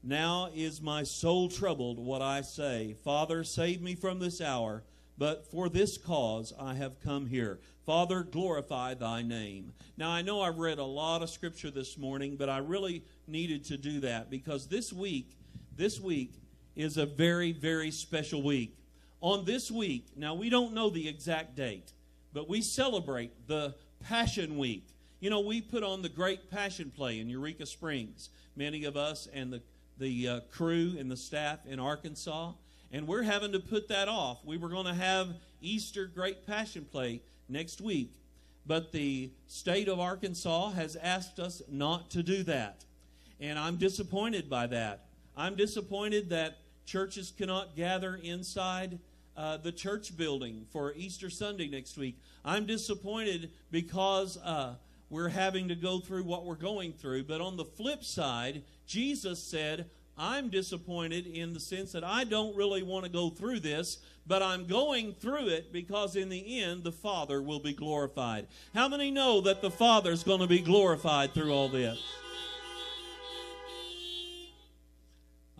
Now 0.03 0.49
is 0.55 0.81
my 0.81 1.03
soul 1.03 1.51
troubled 1.51 1.99
what 1.99 2.23
I 2.23 2.41
say. 2.41 2.97
Father, 3.05 3.45
save 3.45 3.83
me 3.83 3.95
from 3.95 4.19
this 4.19 4.41
hour, 4.41 4.85
but 5.19 5.51
for 5.51 5.69
this 5.69 5.99
cause 5.99 6.55
I 6.59 6.73
have 6.75 6.99
come 7.05 7.27
here. 7.27 7.61
Father, 7.85 8.23
glorify 8.23 8.95
thy 8.95 9.21
name. 9.21 9.75
Now, 9.99 10.11
I 10.11 10.23
know 10.23 10.41
I've 10.41 10.59
read 10.59 10.79
a 10.79 10.85
lot 10.85 11.23
of 11.23 11.29
scripture 11.29 11.71
this 11.71 11.99
morning, 11.99 12.37
but 12.37 12.49
I 12.49 12.59
really 12.59 13.05
needed 13.27 13.65
to 13.67 13.77
do 13.77 14.01
that 14.01 14.31
because 14.31 14.69
this 14.69 14.93
week, 14.93 15.37
this 15.77 16.01
week 16.01 16.35
is 16.77 16.97
a 16.97 17.07
very, 17.07 17.53
very 17.53 17.91
special 17.91 18.43
week. 18.43 18.77
On 19.21 19.45
this 19.45 19.71
week, 19.71 20.07
now 20.17 20.35
we 20.35 20.51
don't 20.51 20.75
know 20.75 20.91
the 20.91 21.09
exact 21.09 21.55
date, 21.55 21.93
but 22.33 22.49
we 22.49 22.61
celebrate 22.61 23.47
the 23.47 23.75
Passion 24.01 24.59
Week. 24.59 24.87
You 25.21 25.31
know, 25.31 25.41
we 25.41 25.61
put 25.61 25.83
on 25.83 26.03
the 26.03 26.09
Great 26.09 26.51
Passion 26.51 26.91
Play 26.95 27.21
in 27.21 27.29
Eureka 27.29 27.67
Springs, 27.67 28.31
many 28.57 28.85
of 28.85 28.97
us 28.97 29.29
and 29.33 29.53
the, 29.53 29.63
the 29.99 30.29
uh, 30.29 30.41
crew 30.51 30.97
and 30.99 31.11
the 31.11 31.17
staff 31.17 31.61
in 31.67 31.79
Arkansas, 31.79 32.53
and 32.91 33.07
we're 33.07 33.23
having 33.23 33.53
to 33.53 33.61
put 33.61 33.89
that 33.89 34.09
off. 34.09 34.45
We 34.45 34.59
were 34.59 34.69
going 34.69 34.87
to 34.87 34.95
have 34.95 35.29
Easter 35.61 36.07
Great 36.07 36.47
Passion 36.47 36.85
Play 36.91 37.23
next 37.49 37.81
week, 37.81 38.11
but 38.67 38.93
the 38.93 39.31
state 39.47 39.89
of 39.89 40.01
Arkansas 40.01 40.71
has 40.71 40.97
asked 40.97 41.39
us 41.39 41.63
not 41.69 42.11
to 42.11 42.23
do 42.23 42.43
that. 42.45 42.85
And 43.41 43.59
I'm 43.59 43.77
disappointed 43.77 44.51
by 44.51 44.67
that. 44.69 45.07
I'm 45.37 45.55
disappointed 45.55 46.31
that 46.31 46.59
churches 46.85 47.33
cannot 47.37 47.75
gather 47.75 48.17
inside 48.23 48.99
uh, 49.37 49.57
the 49.57 49.73
church 49.73 50.17
building 50.17 50.67
for 50.71 50.93
Easter 50.95 51.31
Sunday 51.31 51.69
next 51.69 51.97
week. 51.97 52.19
I'm 52.45 52.67
disappointed 52.67 53.51
because 53.71 54.37
uh, 54.39 54.75
we're 55.09 55.29
having 55.29 55.69
to 55.69 55.75
go 55.75 56.01
through 56.01 56.25
what 56.25 56.45
we're 56.45 56.55
going 56.55 56.93
through. 56.93 57.25
But 57.25 57.41
on 57.41 57.57
the 57.57 57.65
flip 57.65 58.05
side, 58.05 58.63
Jesus 58.87 59.43
said, 59.43 59.89
I'm 60.19 60.51
disappointed 60.51 61.27
in 61.27 61.55
the 61.55 61.61
sense 61.61 61.93
that 61.93 62.05
I 62.05 62.25
don't 62.25 62.55
really 62.55 62.83
want 62.83 63.07
to 63.07 63.11
go 63.11 63.31
through 63.31 63.61
this, 63.61 63.99
but 64.27 64.43
I'm 64.43 64.67
going 64.67 65.15
through 65.15 65.49
it 65.49 65.73
because 65.73 66.17
in 66.17 66.29
the 66.29 66.61
end 66.61 66.85
the 66.85 66.93
Father 66.93 67.41
will 67.41 67.61
be 67.61 67.73
glorified. 67.73 68.47
How 68.75 68.89
many 68.89 69.11
know 69.11 69.41
that 69.41 69.63
the 69.63 69.71
Father's 69.71 70.23
going 70.23 70.41
to 70.41 70.47
be 70.47 70.61
glorified 70.61 71.33
through 71.33 71.53
all 71.53 71.71
this? 71.71 71.99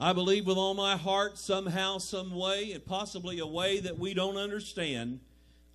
I 0.03 0.13
believe 0.13 0.49
with 0.49 0.57
all 0.57 0.75
my 0.75 0.97
heart, 0.97 1.39
somehow, 1.39 1.99
some 1.99 2.35
way, 2.35 2.73
and 2.73 2.85
possibly 2.85 3.39
a 3.39 3.47
way 3.47 3.79
that 3.79 4.01
we 4.01 4.15
don't 4.15 4.37
understand, 4.37 5.21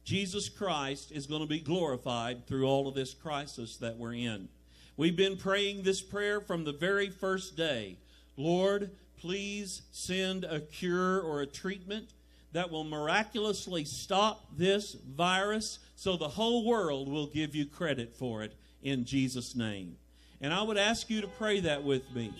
Jesus 0.04 0.50
Christ 0.50 1.14
is 1.14 1.28
going 1.28 1.40
to 1.40 1.48
be 1.48 1.62
glorified 1.62 2.46
through 2.46 2.68
all 2.68 2.90
of 2.90 2.94
this 2.94 3.14
crisis 3.14 3.78
that 3.78 3.96
we're 3.96 4.16
in. 4.16 4.50
We've 4.98 5.16
been 5.16 5.38
praying 5.38 5.84
this 5.84 6.02
prayer 6.02 6.42
from 6.42 6.66
the 6.66 6.74
very 6.74 7.10
first 7.10 7.56
day. 7.56 8.00
Lord, 8.36 8.92
please 9.16 9.84
send 9.94 10.44
a 10.44 10.60
cure 10.60 11.22
or 11.22 11.40
a 11.40 11.48
treatment 11.48 12.10
that 12.52 12.70
will 12.70 12.84
miraculously 12.84 13.86
stop 13.86 14.44
this 14.58 14.92
virus 14.94 15.80
so 15.96 16.18
the 16.18 16.28
whole 16.28 16.66
world 16.66 17.08
will 17.08 17.28
give 17.28 17.56
you 17.56 17.66
credit 17.66 18.14
for 18.14 18.44
it 18.44 18.56
in 18.84 19.06
Jesus' 19.06 19.56
name. 19.56 19.96
And 20.42 20.54
I 20.54 20.64
would 20.64 20.78
ask 20.78 21.10
you 21.10 21.22
to 21.22 21.28
pray 21.28 21.62
that 21.62 21.86
with 21.86 22.14
me. 22.14 22.34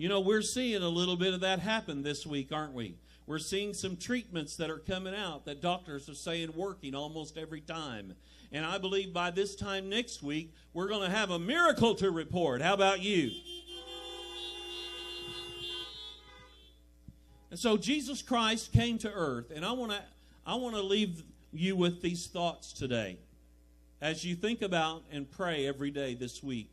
You 0.00 0.08
know, 0.08 0.20
we're 0.20 0.40
seeing 0.40 0.82
a 0.82 0.88
little 0.88 1.14
bit 1.14 1.34
of 1.34 1.40
that 1.40 1.58
happen 1.58 2.02
this 2.02 2.26
week, 2.26 2.52
aren't 2.52 2.72
we? 2.72 2.96
We're 3.26 3.38
seeing 3.38 3.74
some 3.74 3.98
treatments 3.98 4.56
that 4.56 4.70
are 4.70 4.78
coming 4.78 5.14
out 5.14 5.44
that 5.44 5.60
doctors 5.60 6.08
are 6.08 6.14
saying 6.14 6.54
working 6.56 6.94
almost 6.94 7.36
every 7.36 7.60
time. 7.60 8.14
And 8.50 8.64
I 8.64 8.78
believe 8.78 9.12
by 9.12 9.30
this 9.30 9.54
time 9.54 9.90
next 9.90 10.22
week, 10.22 10.54
we're 10.72 10.88
going 10.88 11.02
to 11.02 11.14
have 11.14 11.28
a 11.28 11.38
miracle 11.38 11.94
to 11.96 12.10
report. 12.10 12.62
How 12.62 12.72
about 12.72 13.02
you? 13.02 13.30
And 17.50 17.58
so 17.58 17.76
Jesus 17.76 18.22
Christ 18.22 18.72
came 18.72 18.96
to 18.98 19.12
earth, 19.12 19.52
and 19.54 19.66
I 19.66 19.72
want 19.72 19.92
to 19.92 20.00
I 20.46 20.54
want 20.54 20.76
to 20.76 20.82
leave 20.82 21.24
you 21.52 21.76
with 21.76 22.00
these 22.00 22.26
thoughts 22.26 22.72
today 22.72 23.18
as 24.00 24.24
you 24.24 24.34
think 24.34 24.62
about 24.62 25.02
and 25.12 25.30
pray 25.30 25.66
every 25.66 25.90
day 25.90 26.14
this 26.14 26.42
week 26.42 26.70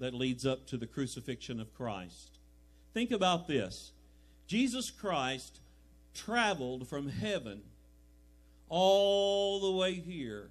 that 0.00 0.12
leads 0.12 0.44
up 0.44 0.66
to 0.66 0.76
the 0.76 0.88
crucifixion 0.88 1.60
of 1.60 1.72
Christ. 1.72 2.31
Think 2.94 3.10
about 3.10 3.48
this. 3.48 3.92
Jesus 4.46 4.90
Christ 4.90 5.60
traveled 6.14 6.88
from 6.88 7.08
heaven 7.08 7.62
all 8.68 9.60
the 9.60 9.72
way 9.78 9.94
here 9.94 10.50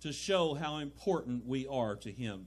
to 0.00 0.12
show 0.12 0.54
how 0.54 0.78
important 0.78 1.46
we 1.46 1.66
are 1.66 1.96
to 1.96 2.10
Him. 2.10 2.46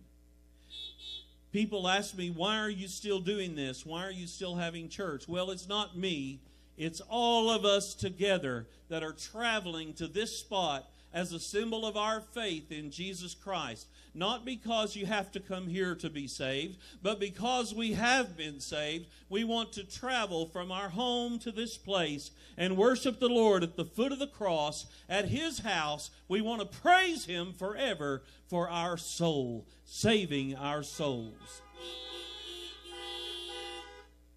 People 1.51 1.87
ask 1.87 2.15
me, 2.15 2.29
why 2.29 2.59
are 2.59 2.69
you 2.69 2.87
still 2.87 3.19
doing 3.19 3.55
this? 3.55 3.85
Why 3.85 4.05
are 4.05 4.11
you 4.11 4.27
still 4.27 4.55
having 4.55 4.87
church? 4.87 5.27
Well, 5.27 5.49
it's 5.49 5.67
not 5.67 5.97
me, 5.97 6.41
it's 6.77 7.01
all 7.09 7.49
of 7.49 7.65
us 7.65 7.95
together 7.95 8.67
that 8.89 9.03
are 9.03 9.13
traveling 9.13 9.93
to 9.95 10.07
this 10.07 10.37
spot 10.37 10.89
as 11.13 11.33
a 11.33 11.39
symbol 11.39 11.85
of 11.85 11.97
our 11.97 12.21
faith 12.21 12.71
in 12.71 12.91
Jesus 12.91 13.33
Christ. 13.33 13.87
Not 14.19 14.43
because 14.43 14.97
you 14.97 15.05
have 15.05 15.31
to 15.31 15.39
come 15.39 15.67
here 15.67 15.95
to 15.95 16.09
be 16.09 16.27
saved, 16.27 16.77
but 17.01 17.21
because 17.21 17.73
we 17.73 17.93
have 17.93 18.35
been 18.35 18.59
saved, 18.59 19.05
we 19.29 19.45
want 19.45 19.71
to 19.73 19.85
travel 19.85 20.45
from 20.45 20.73
our 20.73 20.89
home 20.89 21.39
to 21.39 21.53
this 21.53 21.77
place 21.77 22.31
and 22.57 22.75
worship 22.75 23.21
the 23.21 23.29
Lord 23.29 23.63
at 23.63 23.77
the 23.77 23.85
foot 23.85 24.11
of 24.11 24.19
the 24.19 24.27
cross 24.27 24.87
at 25.07 25.29
His 25.29 25.59
house. 25.59 26.11
We 26.27 26.41
want 26.41 26.59
to 26.59 26.79
praise 26.79 27.27
Him 27.27 27.53
forever 27.53 28.23
for 28.49 28.69
our 28.69 28.97
soul, 28.97 29.65
saving 29.85 30.53
our 30.53 30.83
souls. 30.83 31.61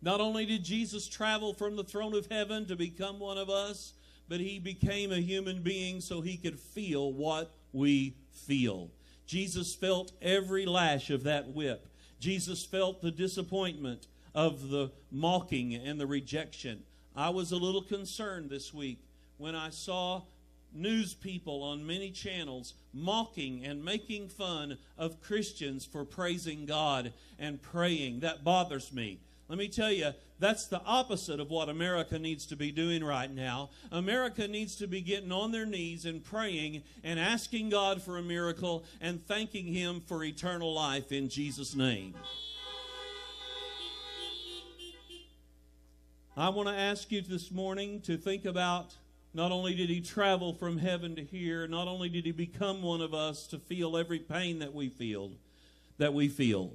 Not 0.01 0.21
only 0.21 0.47
did 0.47 0.63
Jesus 0.63 1.09
travel 1.09 1.55
from 1.55 1.75
the 1.75 1.83
throne 1.83 2.15
of 2.15 2.27
heaven 2.31 2.67
to 2.67 2.77
become 2.77 3.19
one 3.19 3.37
of 3.37 3.51
us, 3.51 3.95
but 4.29 4.39
he 4.39 4.61
became 4.61 5.11
a 5.11 5.19
human 5.19 5.61
being 5.61 6.01
so 6.01 6.21
he 6.21 6.37
could 6.37 6.61
feel 6.61 7.13
what 7.13 7.53
we 7.73 8.15
feel. 8.31 8.93
Jesus 9.33 9.75
felt 9.75 10.13
every 10.21 10.67
lash 10.67 11.09
of 11.09 11.23
that 11.23 11.49
whip. 11.49 11.89
Jesus 12.21 12.67
felt 12.67 13.01
the 13.01 13.11
disappointment 13.11 14.07
of 14.35 14.69
the 14.69 14.93
mocking 15.11 15.75
and 15.75 15.99
the 15.99 16.07
rejection. 16.07 16.83
I 17.17 17.31
was 17.31 17.51
a 17.51 17.57
little 17.57 17.81
concerned 17.81 18.51
this 18.51 18.75
week 18.75 18.99
when 19.39 19.55
I 19.55 19.71
saw 19.71 20.21
news 20.75 21.15
people 21.15 21.63
on 21.63 21.87
many 21.87 22.11
channels 22.11 22.75
mocking 22.93 23.65
and 23.65 23.83
making 23.83 24.29
fun 24.29 24.77
of 24.99 25.23
Christians 25.23 25.87
for 25.87 26.05
praising 26.05 26.67
God 26.67 27.15
and 27.39 27.63
praying. 27.63 28.21
That 28.21 28.45
bothers 28.45 28.93
me. 28.93 29.19
Let 29.53 29.59
me 29.59 29.69
tell 29.69 29.93
you, 29.93 30.13
that's 30.39 30.65
the 30.65 30.81
opposite 30.81 31.39
of 31.39 31.51
what 31.51 31.69
America 31.69 32.19
needs 32.19 32.47
to 32.47 32.57
be 32.57 32.73
doing 32.73 33.05
right 33.05 33.31
now. 33.31 33.69
America 33.91 34.49
needs 34.49 34.77
to 34.77 34.87
be 34.87 35.03
getting 35.03 35.31
on 35.31 35.53
their 35.53 35.67
knees 35.67 36.07
and 36.07 36.25
praying 36.25 36.85
and 37.05 37.21
asking 37.21 37.69
God 37.69 38.01
for 38.01 38.17
a 38.17 38.23
miracle 38.23 38.83
and 38.99 39.23
thanking 39.27 39.67
Him 39.67 40.01
for 40.01 40.25
eternal 40.25 40.73
life 40.73 41.13
in 41.13 41.29
Jesus' 41.29 41.75
name. 41.75 42.15
I 46.35 46.49
want 46.49 46.71
to 46.71 46.75
ask 46.75 47.13
you 47.13 47.21
this 47.21 47.51
morning 47.51 48.01
to 48.07 48.17
think 48.17 48.47
about 48.47 48.95
not 49.35 49.53
only 49.53 49.75
did 49.75 49.91
he 49.91 50.01
travel 50.01 50.55
from 50.55 50.79
heaven 50.79 51.15
to 51.17 51.23
here, 51.23 51.69
not 51.69 51.89
only 51.89 52.09
did 52.09 52.25
he 52.25 52.33
become 52.33 52.81
one 52.81 53.03
of 53.03 53.13
us 53.13 53.47
to 53.49 53.59
feel 53.59 53.99
every 53.99 54.19
pain 54.19 54.61
that 54.61 54.73
we 54.73 54.89
feel, 54.89 55.33
that 55.99 56.15
we 56.15 56.29
feel, 56.29 56.73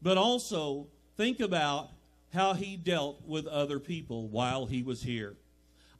but 0.00 0.16
also 0.16 0.86
think 1.16 1.40
about 1.40 1.90
how 2.32 2.54
he 2.54 2.76
dealt 2.76 3.22
with 3.26 3.46
other 3.46 3.78
people 3.78 4.28
while 4.28 4.66
he 4.66 4.82
was 4.82 5.02
here. 5.02 5.36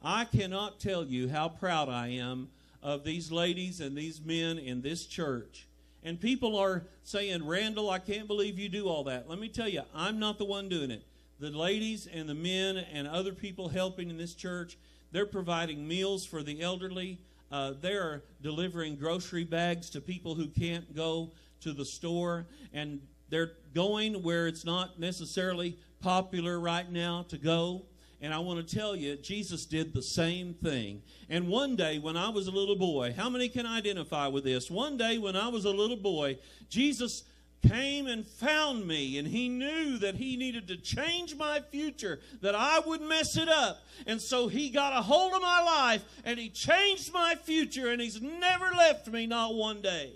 I 0.01 0.25
cannot 0.25 0.79
tell 0.79 1.05
you 1.05 1.29
how 1.29 1.49
proud 1.49 1.89
I 1.89 2.07
am 2.09 2.49
of 2.81 3.03
these 3.03 3.31
ladies 3.31 3.79
and 3.79 3.95
these 3.95 4.19
men 4.21 4.57
in 4.57 4.81
this 4.81 5.05
church. 5.05 5.67
And 6.03 6.19
people 6.19 6.57
are 6.57 6.83
saying, 7.03 7.45
Randall, 7.45 7.89
I 7.89 7.99
can't 7.99 8.27
believe 8.27 8.59
you 8.59 8.67
do 8.67 8.87
all 8.87 9.05
that. 9.05 9.29
Let 9.29 9.39
me 9.39 9.47
tell 9.47 9.69
you, 9.69 9.83
I'm 9.95 10.19
not 10.19 10.37
the 10.37 10.45
one 10.45 10.67
doing 10.67 10.91
it. 10.91 11.03
The 11.39 11.49
ladies 11.49 12.07
and 12.07 12.27
the 12.27 12.33
men 12.33 12.77
and 12.77 13.07
other 13.07 13.31
people 13.31 13.69
helping 13.69 14.09
in 14.09 14.17
this 14.17 14.33
church, 14.33 14.77
they're 15.11 15.25
providing 15.25 15.87
meals 15.87 16.25
for 16.25 16.43
the 16.43 16.61
elderly. 16.61 17.19
Uh, 17.51 17.73
they're 17.79 18.23
delivering 18.41 18.95
grocery 18.95 19.43
bags 19.43 19.89
to 19.91 20.01
people 20.01 20.35
who 20.35 20.47
can't 20.47 20.93
go 20.95 21.31
to 21.61 21.71
the 21.71 21.85
store. 21.85 22.47
And 22.73 22.99
they're 23.33 23.53
going 23.73 24.21
where 24.21 24.47
it's 24.47 24.63
not 24.63 24.99
necessarily 24.99 25.77
popular 26.01 26.59
right 26.59 26.89
now 26.91 27.25
to 27.29 27.37
go. 27.37 27.83
And 28.21 28.33
I 28.33 28.39
want 28.39 28.65
to 28.65 28.75
tell 28.75 28.95
you, 28.95 29.15
Jesus 29.17 29.65
did 29.65 29.93
the 29.93 30.01
same 30.01 30.53
thing. 30.53 31.01
And 31.29 31.47
one 31.47 31.75
day 31.75 31.99
when 31.99 32.15
I 32.15 32.29
was 32.29 32.47
a 32.47 32.51
little 32.51 32.77
boy, 32.77 33.13
how 33.17 33.29
many 33.29 33.49
can 33.49 33.65
identify 33.65 34.27
with 34.27 34.45
this? 34.45 34.71
One 34.71 34.95
day 34.95 35.17
when 35.17 35.35
I 35.35 35.49
was 35.49 35.65
a 35.65 35.71
little 35.71 35.97
boy, 35.97 36.37
Jesus 36.69 37.23
came 37.67 38.07
and 38.07 38.25
found 38.25 38.85
me, 38.85 39.17
and 39.17 39.27
he 39.27 39.49
knew 39.49 39.97
that 39.97 40.15
he 40.15 40.37
needed 40.37 40.67
to 40.67 40.77
change 40.77 41.35
my 41.35 41.61
future, 41.71 42.19
that 42.41 42.55
I 42.55 42.79
would 42.79 43.01
mess 43.01 43.37
it 43.37 43.49
up. 43.49 43.81
And 44.05 44.21
so 44.21 44.47
he 44.47 44.69
got 44.69 44.93
a 44.93 45.01
hold 45.01 45.33
of 45.33 45.41
my 45.41 45.61
life, 45.61 46.03
and 46.25 46.37
he 46.37 46.49
changed 46.49 47.13
my 47.13 47.35
future, 47.35 47.89
and 47.89 48.01
he's 48.01 48.21
never 48.21 48.71
left 48.71 49.07
me, 49.07 49.25
not 49.25 49.55
one 49.55 49.81
day. 49.81 50.11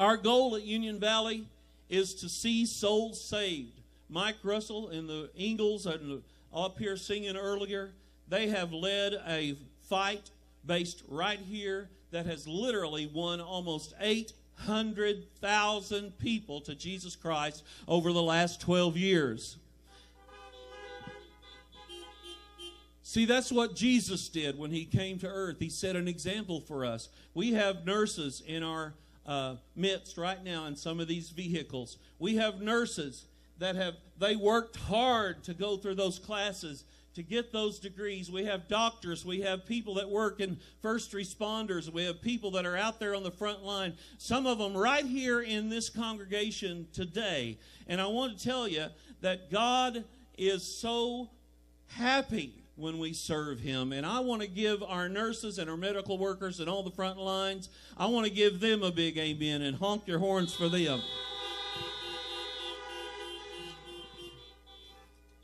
Our 0.00 0.16
goal 0.16 0.56
at 0.56 0.64
Union 0.64 0.98
Valley 0.98 1.44
is 1.90 2.14
to 2.16 2.28
see 2.30 2.64
souls 2.64 3.22
saved. 3.22 3.82
Mike 4.08 4.38
Russell 4.42 4.88
and 4.88 5.06
the 5.06 5.28
Ingles 5.36 5.86
up 5.86 6.78
here 6.78 6.96
singing 6.96 7.36
earlier, 7.36 7.90
they 8.26 8.48
have 8.48 8.72
led 8.72 9.20
a 9.28 9.58
fight 9.90 10.30
based 10.64 11.02
right 11.06 11.38
here 11.38 11.90
that 12.12 12.24
has 12.24 12.48
literally 12.48 13.10
won 13.12 13.42
almost 13.42 13.92
800,000 14.00 16.18
people 16.18 16.62
to 16.62 16.74
Jesus 16.74 17.14
Christ 17.14 17.62
over 17.86 18.14
the 18.14 18.22
last 18.22 18.58
12 18.62 18.96
years. 18.96 19.58
See, 23.02 23.26
that's 23.26 23.52
what 23.52 23.76
Jesus 23.76 24.30
did 24.30 24.58
when 24.58 24.70
he 24.70 24.86
came 24.86 25.18
to 25.18 25.28
earth. 25.28 25.58
He 25.58 25.68
set 25.68 25.94
an 25.94 26.08
example 26.08 26.62
for 26.62 26.86
us. 26.86 27.10
We 27.34 27.52
have 27.52 27.84
nurses 27.84 28.42
in 28.46 28.62
our 28.62 28.94
uh, 29.26 29.56
midst 29.76 30.16
right 30.16 30.42
now 30.42 30.66
in 30.66 30.76
some 30.76 31.00
of 31.00 31.08
these 31.08 31.30
vehicles. 31.30 31.98
We 32.18 32.36
have 32.36 32.60
nurses 32.60 33.26
that 33.58 33.76
have 33.76 33.94
they 34.18 34.36
worked 34.36 34.76
hard 34.76 35.44
to 35.44 35.54
go 35.54 35.76
through 35.76 35.94
those 35.96 36.18
classes 36.18 36.84
to 37.14 37.22
get 37.22 37.52
those 37.52 37.78
degrees. 37.78 38.30
We 38.30 38.44
have 38.44 38.68
doctors, 38.68 39.24
we 39.24 39.40
have 39.40 39.66
people 39.66 39.94
that 39.94 40.08
work 40.08 40.40
in 40.40 40.58
first 40.80 41.12
responders, 41.12 41.92
we 41.92 42.04
have 42.04 42.22
people 42.22 42.52
that 42.52 42.64
are 42.64 42.76
out 42.76 43.00
there 43.00 43.14
on 43.14 43.22
the 43.22 43.30
front 43.30 43.64
line. 43.64 43.94
Some 44.18 44.46
of 44.46 44.58
them 44.58 44.76
right 44.76 45.04
here 45.04 45.40
in 45.40 45.68
this 45.68 45.90
congregation 45.90 46.86
today. 46.92 47.58
And 47.86 48.00
I 48.00 48.06
want 48.06 48.38
to 48.38 48.44
tell 48.44 48.68
you 48.68 48.86
that 49.22 49.50
God 49.50 50.04
is 50.38 50.62
so 50.62 51.30
happy 51.88 52.54
when 52.80 52.98
we 52.98 53.12
serve 53.12 53.60
Him. 53.60 53.92
And 53.92 54.04
I 54.06 54.20
want 54.20 54.42
to 54.42 54.48
give 54.48 54.82
our 54.82 55.08
nurses 55.08 55.58
and 55.58 55.68
our 55.70 55.76
medical 55.76 56.18
workers 56.18 56.60
and 56.60 56.68
all 56.68 56.82
the 56.82 56.90
front 56.90 57.18
lines, 57.18 57.68
I 57.96 58.06
want 58.06 58.26
to 58.26 58.32
give 58.32 58.60
them 58.60 58.82
a 58.82 58.90
big 58.90 59.18
amen 59.18 59.62
and 59.62 59.76
honk 59.76 60.06
your 60.06 60.18
horns 60.18 60.54
for 60.54 60.68
them. 60.68 61.00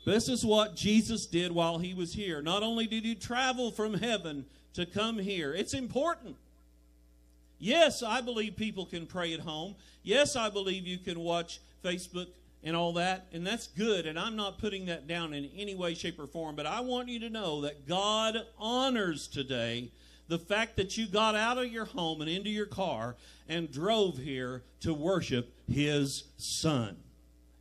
This 0.05 0.29
is 0.29 0.45
what 0.45 0.73
Jesus 0.73 1.25
did 1.25 1.51
while 1.51 1.79
he 1.79 1.93
was 1.93 2.13
here. 2.13 2.41
Not 2.41 2.63
only 2.63 2.87
did 2.87 3.03
he 3.03 3.13
travel 3.13 3.71
from 3.71 3.93
heaven 3.93 4.45
to 4.73 4.85
come 4.85 5.19
here, 5.19 5.53
it's 5.53 5.73
important. 5.73 6.37
Yes, 7.59 8.01
I 8.03 8.21
believe 8.21 8.55
people 8.55 8.85
can 8.85 9.05
pray 9.05 9.33
at 9.33 9.41
home. 9.41 9.75
Yes, 10.03 10.37
I 10.37 10.49
believe 10.49 10.87
you 10.87 10.97
can 10.97 11.19
watch 11.19 11.59
Facebook 11.83 12.27
and 12.63 12.75
all 12.75 12.93
that, 12.93 13.27
and 13.31 13.45
that's 13.45 13.67
good, 13.67 14.05
and 14.05 14.17
I'm 14.17 14.35
not 14.35 14.57
putting 14.57 14.87
that 14.87 15.07
down 15.07 15.33
in 15.33 15.49
any 15.55 15.75
way, 15.75 15.93
shape, 15.93 16.19
or 16.19 16.27
form, 16.27 16.55
but 16.55 16.65
I 16.65 16.81
want 16.81 17.07
you 17.07 17.19
to 17.21 17.29
know 17.29 17.61
that 17.61 17.87
God 17.87 18.37
honors 18.57 19.27
today 19.27 19.91
the 20.27 20.39
fact 20.39 20.75
that 20.75 20.97
you 20.97 21.07
got 21.07 21.35
out 21.35 21.57
of 21.57 21.71
your 21.71 21.85
home 21.85 22.21
and 22.21 22.29
into 22.29 22.49
your 22.49 22.65
car 22.65 23.15
and 23.47 23.71
drove 23.71 24.17
here 24.17 24.63
to 24.81 24.93
worship 24.93 25.53
His 25.71 26.25
Son. 26.37 26.97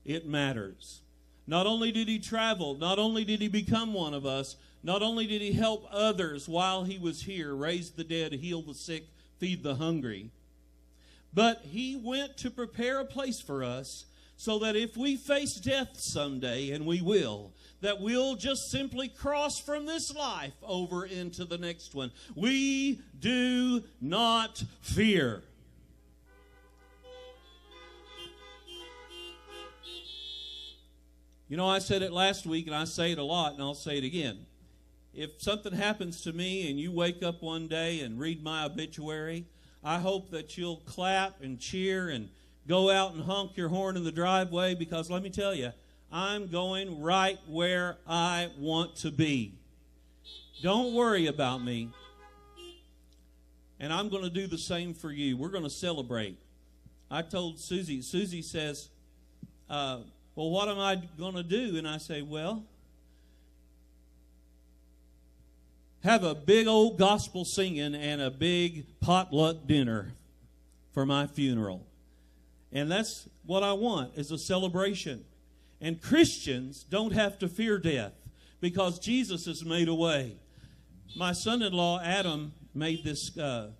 It 0.04 0.26
matters. 0.26 1.00
Not 1.46 1.66
only 1.66 1.92
did 1.92 2.08
He 2.08 2.18
travel, 2.18 2.74
not 2.74 2.98
only 2.98 3.24
did 3.24 3.40
He 3.40 3.48
become 3.48 3.92
one 3.92 4.14
of 4.14 4.26
us, 4.26 4.56
not 4.82 5.02
only 5.02 5.26
did 5.26 5.42
He 5.42 5.52
help 5.52 5.86
others 5.92 6.48
while 6.48 6.84
He 6.84 6.98
was 6.98 7.22
here, 7.22 7.54
raise 7.54 7.90
the 7.90 8.04
dead, 8.04 8.32
heal 8.32 8.62
the 8.62 8.74
sick, 8.74 9.04
feed 9.38 9.62
the 9.62 9.76
hungry, 9.76 10.30
But 11.32 11.62
he 11.62 11.96
went 11.96 12.36
to 12.38 12.50
prepare 12.50 13.00
a 13.00 13.04
place 13.04 13.40
for 13.40 13.62
us 13.62 14.06
so 14.36 14.58
that 14.58 14.76
if 14.76 14.96
we 14.96 15.16
face 15.16 15.54
death 15.54 15.98
someday, 15.98 16.70
and 16.70 16.86
we 16.86 17.00
will, 17.00 17.52
that 17.80 18.00
we'll 18.00 18.36
just 18.36 18.70
simply 18.70 19.08
cross 19.08 19.58
from 19.58 19.86
this 19.86 20.14
life 20.14 20.54
over 20.62 21.04
into 21.04 21.44
the 21.44 21.58
next 21.58 21.94
one. 21.94 22.10
We 22.34 23.00
do 23.18 23.82
not 24.00 24.62
fear. 24.80 25.42
You 31.48 31.56
know, 31.56 31.68
I 31.68 31.78
said 31.78 32.02
it 32.02 32.12
last 32.12 32.44
week, 32.44 32.66
and 32.66 32.74
I 32.74 32.84
say 32.84 33.12
it 33.12 33.18
a 33.18 33.22
lot, 33.22 33.52
and 33.52 33.62
I'll 33.62 33.74
say 33.74 33.98
it 33.98 34.04
again. 34.04 34.46
If 35.14 35.40
something 35.40 35.72
happens 35.72 36.20
to 36.22 36.32
me 36.32 36.68
and 36.68 36.78
you 36.78 36.92
wake 36.92 37.22
up 37.22 37.40
one 37.40 37.68
day 37.68 38.00
and 38.00 38.18
read 38.18 38.42
my 38.42 38.64
obituary, 38.64 39.46
I 39.82 39.98
hope 39.98 40.30
that 40.30 40.58
you'll 40.58 40.82
clap 40.84 41.40
and 41.40 41.60
cheer 41.60 42.08
and 42.08 42.28
go 42.66 42.90
out 42.90 43.14
and 43.14 43.22
honk 43.22 43.56
your 43.56 43.68
horn 43.68 43.96
in 43.96 44.04
the 44.04 44.12
driveway 44.12 44.74
because 44.74 45.10
let 45.10 45.22
me 45.22 45.30
tell 45.30 45.54
you, 45.54 45.72
I'm 46.12 46.48
going 46.48 47.02
right 47.02 47.38
where 47.46 47.96
I 48.06 48.50
want 48.58 48.96
to 48.96 49.10
be. 49.10 49.54
Don't 50.62 50.94
worry 50.94 51.26
about 51.26 51.62
me. 51.62 51.90
And 53.78 53.92
I'm 53.92 54.08
going 54.08 54.22
to 54.22 54.30
do 54.30 54.46
the 54.46 54.58
same 54.58 54.94
for 54.94 55.12
you. 55.12 55.36
We're 55.36 55.50
going 55.50 55.64
to 55.64 55.70
celebrate. 55.70 56.38
I 57.10 57.22
told 57.22 57.60
Susie, 57.60 58.00
Susie 58.02 58.42
says, 58.42 58.88
uh, 59.68 59.98
Well, 60.34 60.50
what 60.50 60.68
am 60.68 60.78
I 60.78 61.02
going 61.18 61.34
to 61.34 61.42
do? 61.42 61.76
And 61.76 61.86
I 61.86 61.98
say, 61.98 62.22
Well, 62.22 62.64
have 66.02 66.24
a 66.24 66.34
big 66.34 66.66
old 66.66 66.98
gospel 66.98 67.44
singing 67.44 67.94
and 67.94 68.22
a 68.22 68.30
big 68.30 68.86
potluck 69.00 69.66
dinner 69.66 70.12
for 70.94 71.04
my 71.04 71.26
funeral. 71.26 71.85
And 72.72 72.90
that's 72.90 73.28
what 73.44 73.62
I 73.62 73.72
want 73.72 74.12
is 74.16 74.30
a 74.30 74.38
celebration. 74.38 75.24
And 75.80 76.00
Christians 76.00 76.84
don't 76.84 77.12
have 77.12 77.38
to 77.38 77.48
fear 77.48 77.78
death 77.78 78.12
because 78.60 78.98
Jesus 78.98 79.46
has 79.46 79.64
made 79.64 79.88
a 79.88 79.94
way. 79.94 80.36
My 81.16 81.32
son-in-law 81.32 82.00
Adam 82.02 82.52
made 82.74 83.04
this 83.04 83.36
uh, 83.38 83.70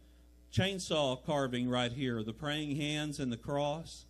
chainsaw 0.53 1.25
carving 1.25 1.68
right 1.68 1.92
here, 1.92 2.22
the 2.22 2.33
praying 2.33 2.77
hands 2.77 3.18
and 3.18 3.33
the 3.33 3.37
cross. 3.37 4.05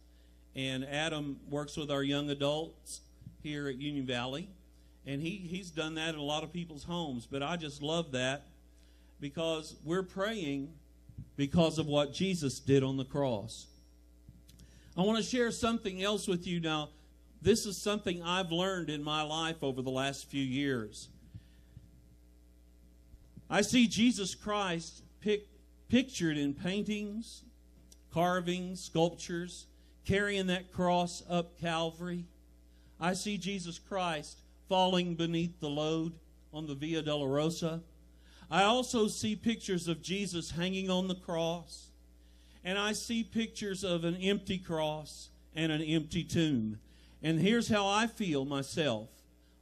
And 0.55 0.85
Adam 0.85 1.39
works 1.49 1.77
with 1.77 1.91
our 1.91 2.03
young 2.03 2.31
adults 2.31 3.01
here 3.43 3.69
at 3.69 3.77
Union 3.77 4.07
Valley 4.07 4.49
and 5.07 5.23
he, 5.23 5.37
he's 5.37 5.71
done 5.71 5.95
that 5.95 6.15
in 6.15 6.21
a 6.21 6.23
lot 6.23 6.43
of 6.43 6.53
people's 6.53 6.85
homes. 6.85 7.27
But 7.31 7.43
I 7.43 7.57
just 7.57 7.81
love 7.81 8.13
that 8.13 8.47
because 9.21 9.77
we're 9.85 10.03
praying 10.03 10.73
because 11.37 11.79
of 11.79 11.87
what 11.87 12.13
Jesus 12.13 12.59
did 12.59 12.83
on 12.83 12.97
the 12.97 13.05
cross. 13.05 13.67
I 14.97 15.03
want 15.03 15.19
to 15.19 15.23
share 15.23 15.51
something 15.51 16.03
else 16.03 16.27
with 16.27 16.47
you 16.47 16.61
now. 16.61 16.91
This 17.43 17.67
is 17.67 17.77
something 17.77 18.23
I've 18.23 18.51
learned 18.51 18.89
in 18.89 19.03
my 19.03 19.23
life 19.23 19.63
over 19.63 19.83
the 19.83 19.91
last 19.91 20.31
few 20.31 20.43
years. 20.43 21.11
I 23.51 23.61
see 23.61 23.87
Jesus 23.87 24.35
Christ 24.35 25.03
pic- 25.21 25.49
pictured 25.89 26.39
in 26.39 26.55
paintings, 26.55 27.45
carvings, 28.13 28.83
sculptures, 28.83 29.67
carrying 30.07 30.47
that 30.47 30.73
cross 30.73 31.23
up 31.29 31.61
Calvary. 31.61 32.25
I 32.99 33.13
see 33.13 33.37
Jesus 33.37 33.79
Christ 33.79 34.39
falling 34.69 35.15
beneath 35.15 35.61
the 35.61 35.69
load 35.69 36.15
on 36.53 36.67
the 36.67 36.75
Via 36.75 37.03
Dolorosa. 37.03 37.83
I 38.51 38.63
also 38.63 39.09
see 39.09 39.37
pictures 39.37 39.89
of 39.89 40.03
Jesus 40.03 40.53
hanging 40.53 40.89
on 40.89 41.09
the 41.09 41.15
cross. 41.15 41.91
And 42.67 42.81
I 42.81 42.95
see 42.95 43.23
pictures 43.23 43.85
of 43.85 44.03
an 44.03 44.17
empty 44.17 44.59
cross 44.59 45.29
and 45.55 45.71
an 45.71 45.81
empty 45.81 46.25
tomb. 46.25 46.81
And 47.23 47.39
here's 47.39 47.69
how 47.69 47.87
I 47.87 48.09
feel 48.09 48.45
myself 48.45 49.09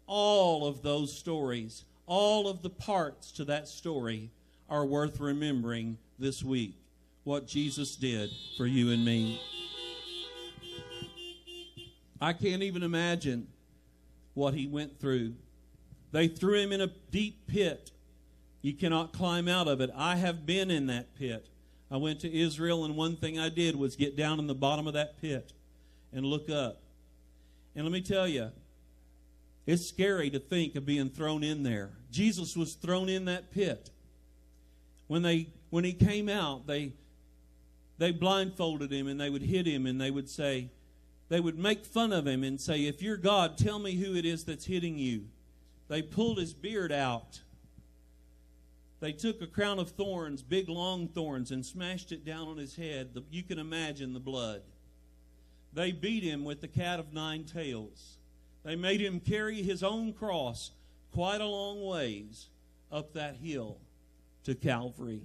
all 0.07 0.67
of 0.67 0.83
those 0.83 1.15
stories, 1.15 1.85
all 2.07 2.49
of 2.49 2.63
the 2.63 2.71
parts 2.71 3.31
to 3.33 3.45
that 3.45 3.69
story 3.69 4.31
are 4.71 4.87
worth 4.87 5.21
remembering 5.21 5.99
this 6.19 6.43
week. 6.43 6.77
What 7.25 7.47
Jesus 7.47 7.95
did 7.95 8.31
for 8.57 8.67
you 8.67 8.91
and 8.91 9.05
me. 9.05 9.39
I 12.23 12.33
can't 12.33 12.63
even 12.63 12.83
imagine 12.83 13.49
what 14.33 14.55
he 14.55 14.67
went 14.67 14.99
through. 14.99 15.35
They 16.13 16.29
threw 16.29 16.59
him 16.59 16.73
in 16.73 16.81
a 16.81 16.93
deep 17.11 17.47
pit. 17.47 17.91
You 18.63 18.73
cannot 18.73 19.13
climb 19.13 19.47
out 19.47 19.69
of 19.69 19.83
it. 19.83 19.91
I 19.95 20.17
have 20.17 20.47
been 20.47 20.71
in 20.71 20.87
that 20.87 21.15
pit. 21.15 21.47
I 21.91 21.97
went 21.97 22.21
to 22.21 22.33
Israel, 22.33 22.85
and 22.85 22.97
one 22.97 23.17
thing 23.17 23.39
I 23.39 23.49
did 23.49 23.77
was 23.77 23.97
get 23.97 24.17
down 24.17 24.39
in 24.39 24.47
the 24.47 24.55
bottom 24.55 24.87
of 24.87 24.95
that 24.95 25.21
pit 25.21 25.53
and 26.13 26.25
look 26.25 26.51
up. 26.51 26.81
And 27.77 27.85
let 27.85 27.93
me 27.93 28.01
tell 28.01 28.27
you, 28.27 28.51
it's 29.67 29.87
scary 29.87 30.31
to 30.31 30.39
think 30.39 30.77
of 30.77 30.87
being 30.87 31.11
thrown 31.11 31.43
in 31.43 31.63
there. 31.63 31.91
Jesus 32.11 32.57
was 32.57 32.75
thrown 32.75 33.09
in 33.09 33.25
that 33.27 33.51
pit. 33.51 33.91
When 35.07 35.23
they 35.23 35.49
when 35.71 35.85
he 35.85 35.93
came 35.93 36.29
out, 36.29 36.67
they 36.67 36.93
they 37.99 38.13
blindfolded 38.13 38.93
him 38.93 39.07
and 39.09 39.21
they 39.21 39.31
would 39.31 39.43
hit 39.43 39.67
him 39.67 39.87
and 39.87 40.01
they 40.01 40.11
would 40.11 40.29
say, 40.29 40.71
they 41.29 41.41
would 41.41 41.59
make 41.59 41.85
fun 41.85 42.13
of 42.13 42.27
him 42.27 42.45
and 42.45 42.61
say, 42.61 42.85
If 42.85 43.03
you're 43.03 43.17
God, 43.17 43.57
tell 43.57 43.79
me 43.79 43.95
who 43.95 44.15
it 44.15 44.25
is 44.25 44.45
that's 44.45 44.67
hitting 44.67 44.99
you. 44.99 45.25
They 45.89 46.03
pulled 46.03 46.39
his 46.39 46.55
beard 46.55 46.93
out. 46.93 47.41
They 49.05 49.13
took 49.13 49.43
a 49.43 49.47
crown 49.47 49.79
of 49.79 49.91
thorns, 49.91 50.43
big 50.43 50.67
long 50.71 51.09
thorns, 51.09 51.51
and 51.51 51.67
smashed 51.67 52.11
it 52.11 52.25
down 52.25 52.49
on 52.49 52.57
his 52.57 52.75
head. 52.75 53.11
You 53.31 53.43
can 53.43 53.59
imagine 53.59 54.15
the 54.15 54.19
blood. 54.19 54.63
They 55.75 55.93
beat 55.93 56.23
him 56.23 56.43
with 56.43 56.63
the 56.63 56.69
cat 56.69 56.99
of 56.99 57.13
nine 57.13 57.45
tails. 57.45 58.17
They 58.65 58.77
made 58.77 59.03
him 59.03 59.21
carry 59.21 59.61
his 59.61 59.83
own 59.83 60.15
cross 60.15 60.71
quite 61.13 61.43
a 61.43 61.47
long 61.47 61.85
ways 61.85 62.47
up 62.91 63.13
that 63.13 63.37
hill 63.37 63.77
to 64.45 64.55
Calvary. 64.55 65.21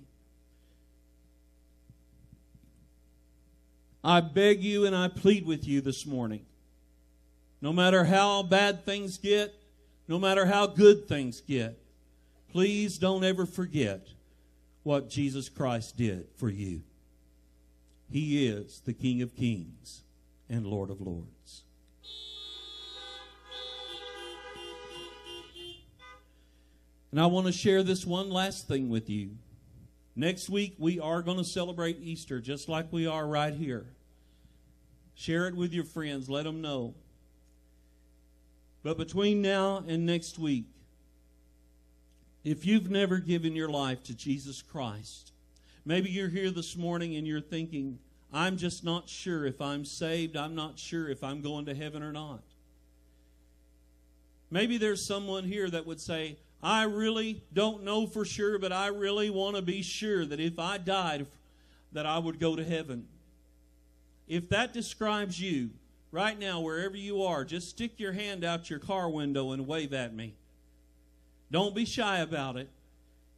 I 4.04 4.20
beg 4.20 4.62
you 4.62 4.88
and 4.88 4.94
I 4.94 5.08
plead 5.08 5.46
with 5.46 5.66
you 5.66 5.80
this 5.80 6.06
morning. 6.06 6.46
No 7.62 7.72
matter 7.72 8.04
how 8.04 8.44
bad 8.44 8.84
things 8.84 9.18
get, 9.18 9.54
no 10.10 10.20
matter 10.20 10.48
how 10.48 10.68
good 10.68 11.08
things 11.08 11.40
get, 11.40 11.82
please 12.52 12.98
don't 12.98 13.24
ever 13.24 13.46
forget 13.46 14.08
what 14.84 15.10
Jesus 15.10 15.50
Christ 15.50 15.98
did 15.98 16.28
for 16.38 16.50
you. 16.50 16.82
He 18.12 18.48
is 18.48 18.82
the 18.86 18.94
King 18.94 19.22
of 19.22 19.36
Kings 19.36 20.02
and 20.50 20.66
Lord 20.66 20.90
of 20.90 21.00
Lords. 21.00 21.64
And 27.12 27.20
I 27.20 27.26
want 27.26 27.48
to 27.48 27.54
share 27.54 27.82
this 27.84 28.06
one 28.06 28.30
last 28.30 28.68
thing 28.68 28.90
with 28.90 29.10
you. 29.10 29.32
Next 30.16 30.50
week, 30.50 30.76
we 30.78 31.00
are 31.00 31.22
going 31.22 31.38
to 31.38 31.44
celebrate 31.44 32.00
Easter 32.02 32.40
just 32.40 32.70
like 32.70 32.92
we 32.92 33.08
are 33.08 33.26
right 33.26 33.54
here. 33.54 33.86
Share 35.16 35.48
it 35.48 35.56
with 35.56 35.74
your 35.74 35.84
friends, 35.84 36.30
let 36.30 36.46
them 36.46 36.62
know. 36.62 36.94
But 38.84 38.98
between 38.98 39.42
now 39.42 39.84
and 39.88 40.06
next 40.06 40.40
week, 40.40 40.66
if 42.44 42.66
you've 42.66 42.90
never 42.90 43.18
given 43.18 43.56
your 43.56 43.70
life 43.70 44.04
to 44.04 44.16
Jesus 44.16 44.62
Christ, 44.62 45.32
maybe 45.86 46.10
you're 46.10 46.30
here 46.30 46.52
this 46.52 46.76
morning 46.76 47.16
and 47.16 47.28
you're 47.28 47.42
thinking, 47.42 48.00
I'm 48.32 48.58
just 48.58 48.84
not 48.84 49.10
sure 49.10 49.46
if 49.46 49.60
I'm 49.60 49.86
saved. 49.86 50.38
I'm 50.38 50.56
not 50.56 50.78
sure 50.78 51.10
if 51.10 51.24
I'm 51.24 51.42
going 51.42 51.66
to 51.66 51.76
heaven 51.76 52.04
or 52.04 52.12
not. 52.12 52.44
Maybe 54.52 54.78
there's 54.78 55.06
someone 55.06 55.44
here 55.44 55.70
that 55.70 55.86
would 55.86 56.00
say, 56.00 56.38
I 56.62 56.84
really 56.84 57.44
don't 57.54 57.84
know 57.84 58.08
for 58.08 58.26
sure, 58.26 58.60
but 58.60 58.72
I 58.72 58.88
really 58.88 59.30
want 59.30 59.56
to 59.56 59.62
be 59.62 59.82
sure 59.82 60.26
that 60.26 60.40
if 60.40 60.60
I 60.60 60.78
died, 60.78 61.28
that 61.92 62.06
I 62.06 62.20
would 62.20 62.40
go 62.40 62.56
to 62.56 62.64
heaven. 62.64 63.08
If 64.28 64.50
that 64.50 64.74
describes 64.74 65.40
you, 65.40 65.72
right 66.12 66.38
now, 66.38 66.62
wherever 66.62 66.98
you 66.98 67.24
are, 67.24 67.44
just 67.44 67.70
stick 67.70 68.00
your 68.00 68.12
hand 68.12 68.44
out 68.44 68.70
your 68.70 68.80
car 68.80 69.10
window 69.10 69.52
and 69.52 69.68
wave 69.68 69.94
at 69.94 70.14
me. 70.14 70.34
Don't 71.52 71.74
be 71.74 71.86
shy 71.86 72.20
about 72.20 72.58
it. 72.58 72.70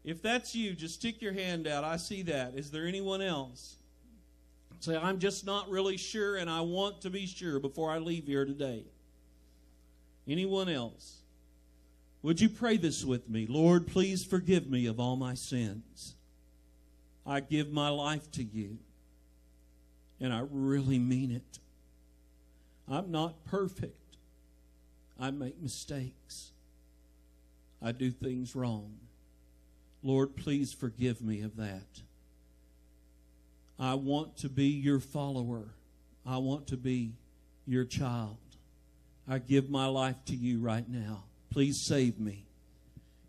If 0.04 0.22
that's 0.22 0.56
you, 0.56 0.74
just 0.74 0.96
stick 0.96 1.22
your 1.22 1.34
hand 1.34 1.68
out. 1.68 1.84
I 1.84 1.98
see 1.98 2.24
that. 2.24 2.56
Is 2.56 2.72
there 2.72 2.88
anyone 2.88 3.22
else? 3.22 3.76
Say, 4.80 4.98
I'm 4.98 5.20
just 5.20 5.46
not 5.46 5.70
really 5.70 5.96
sure, 5.96 6.38
and 6.38 6.50
I 6.50 6.62
want 6.62 7.02
to 7.02 7.12
be 7.12 7.28
sure 7.28 7.60
before 7.60 7.92
I 7.92 8.00
leave 8.00 8.26
here 8.26 8.46
today. 8.46 8.84
Anyone 10.28 10.70
else? 10.70 11.22
Would 12.24 12.42
you 12.42 12.50
pray 12.50 12.78
this 12.78 13.06
with 13.06 13.30
me? 13.30 13.46
Lord, 13.48 13.86
please 13.86 14.26
forgive 14.26 14.70
me 14.70 14.88
of 14.88 15.00
all 15.00 15.16
my 15.16 15.36
sins. 15.36 16.16
I 17.28 17.42
give 17.42 17.72
my 17.72 17.90
life 17.90 18.32
to 18.32 18.44
you, 18.44 18.80
and 20.20 20.34
I 20.34 20.46
really 20.50 20.98
mean 20.98 21.32
it. 21.32 21.60
I'm 22.90 23.12
not 23.12 23.46
perfect. 23.46 24.18
I 25.20 25.30
make 25.30 25.62
mistakes. 25.62 26.51
I 27.82 27.92
do 27.92 28.12
things 28.12 28.56
wrong. 28.56 28.98
Lord, 30.04 30.36
please 30.36 30.74
forgive 30.74 31.22
me 31.22 31.42
of 31.42 31.58
that. 31.58 32.02
I 33.80 33.96
want 33.96 34.38
to 34.38 34.50
be 34.50 34.68
your 34.68 35.00
follower. 35.00 35.74
I 36.26 36.38
want 36.38 36.68
to 36.68 36.78
be 36.78 37.14
your 37.66 37.86
child. 37.86 38.38
I 39.28 39.40
give 39.40 39.70
my 39.70 39.88
life 39.88 40.18
to 40.26 40.36
you 40.36 40.60
right 40.60 40.88
now. 40.88 41.24
Please 41.52 41.82
save 41.86 42.20
me. 42.20 42.46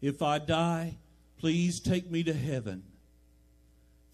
If 0.00 0.20
I 0.20 0.38
die, 0.38 0.96
please 1.38 1.80
take 1.80 2.10
me 2.10 2.22
to 2.24 2.34
heaven. 2.34 2.82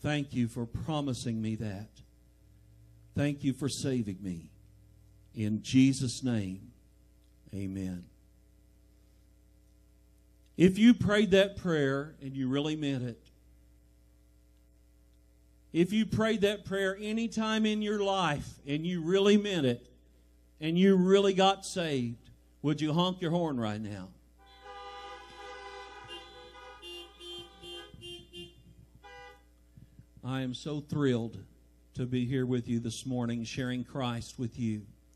Thank 0.01 0.33
you 0.33 0.48
for 0.48 0.66
promising 0.66 1.42
me 1.42 1.57
that. 1.57 1.88
Thank 3.16 3.42
you 3.42 3.53
for 3.53 3.68
saving 3.68 4.18
me. 4.22 4.51
In 5.35 5.62
Jesus' 5.62 6.22
name, 6.22 6.70
amen. 7.53 8.05
If 10.59 10.77
you 10.77 10.92
prayed 10.92 11.31
that 11.31 11.57
prayer 11.57 12.16
and 12.21 12.37
you 12.37 12.49
really 12.49 12.75
meant 12.75 13.05
it, 13.05 13.23
if 15.73 15.92
you 15.92 16.05
prayed 16.05 16.40
that 16.40 16.64
prayer 16.64 16.99
any 17.01 17.29
time 17.29 17.64
in 17.64 17.81
your 17.81 18.03
life 18.03 18.59
and 18.66 18.85
you 18.85 19.01
really 19.01 19.37
meant 19.37 19.66
it 19.66 19.87
and 20.61 20.77
you 20.77 20.97
really 20.97 21.33
got 21.33 21.64
saved, 21.64 22.31
would 22.61 22.81
you 22.81 22.92
honk 22.92 23.21
your 23.21 23.31
horn 23.31 23.61
right 23.61 23.81
now? 23.81 24.09
I 30.25 30.40
am 30.40 30.55
so 30.55 30.81
thrilled 30.81 31.38
to 31.94 32.05
be 32.05 32.25
here 32.25 32.47
with 32.47 32.66
you 32.66 32.81
this 32.81 33.07
morning, 33.07 33.44
sharing 33.44 33.85
Christ 33.85 34.40
with 34.40 34.59
you. 34.59 34.83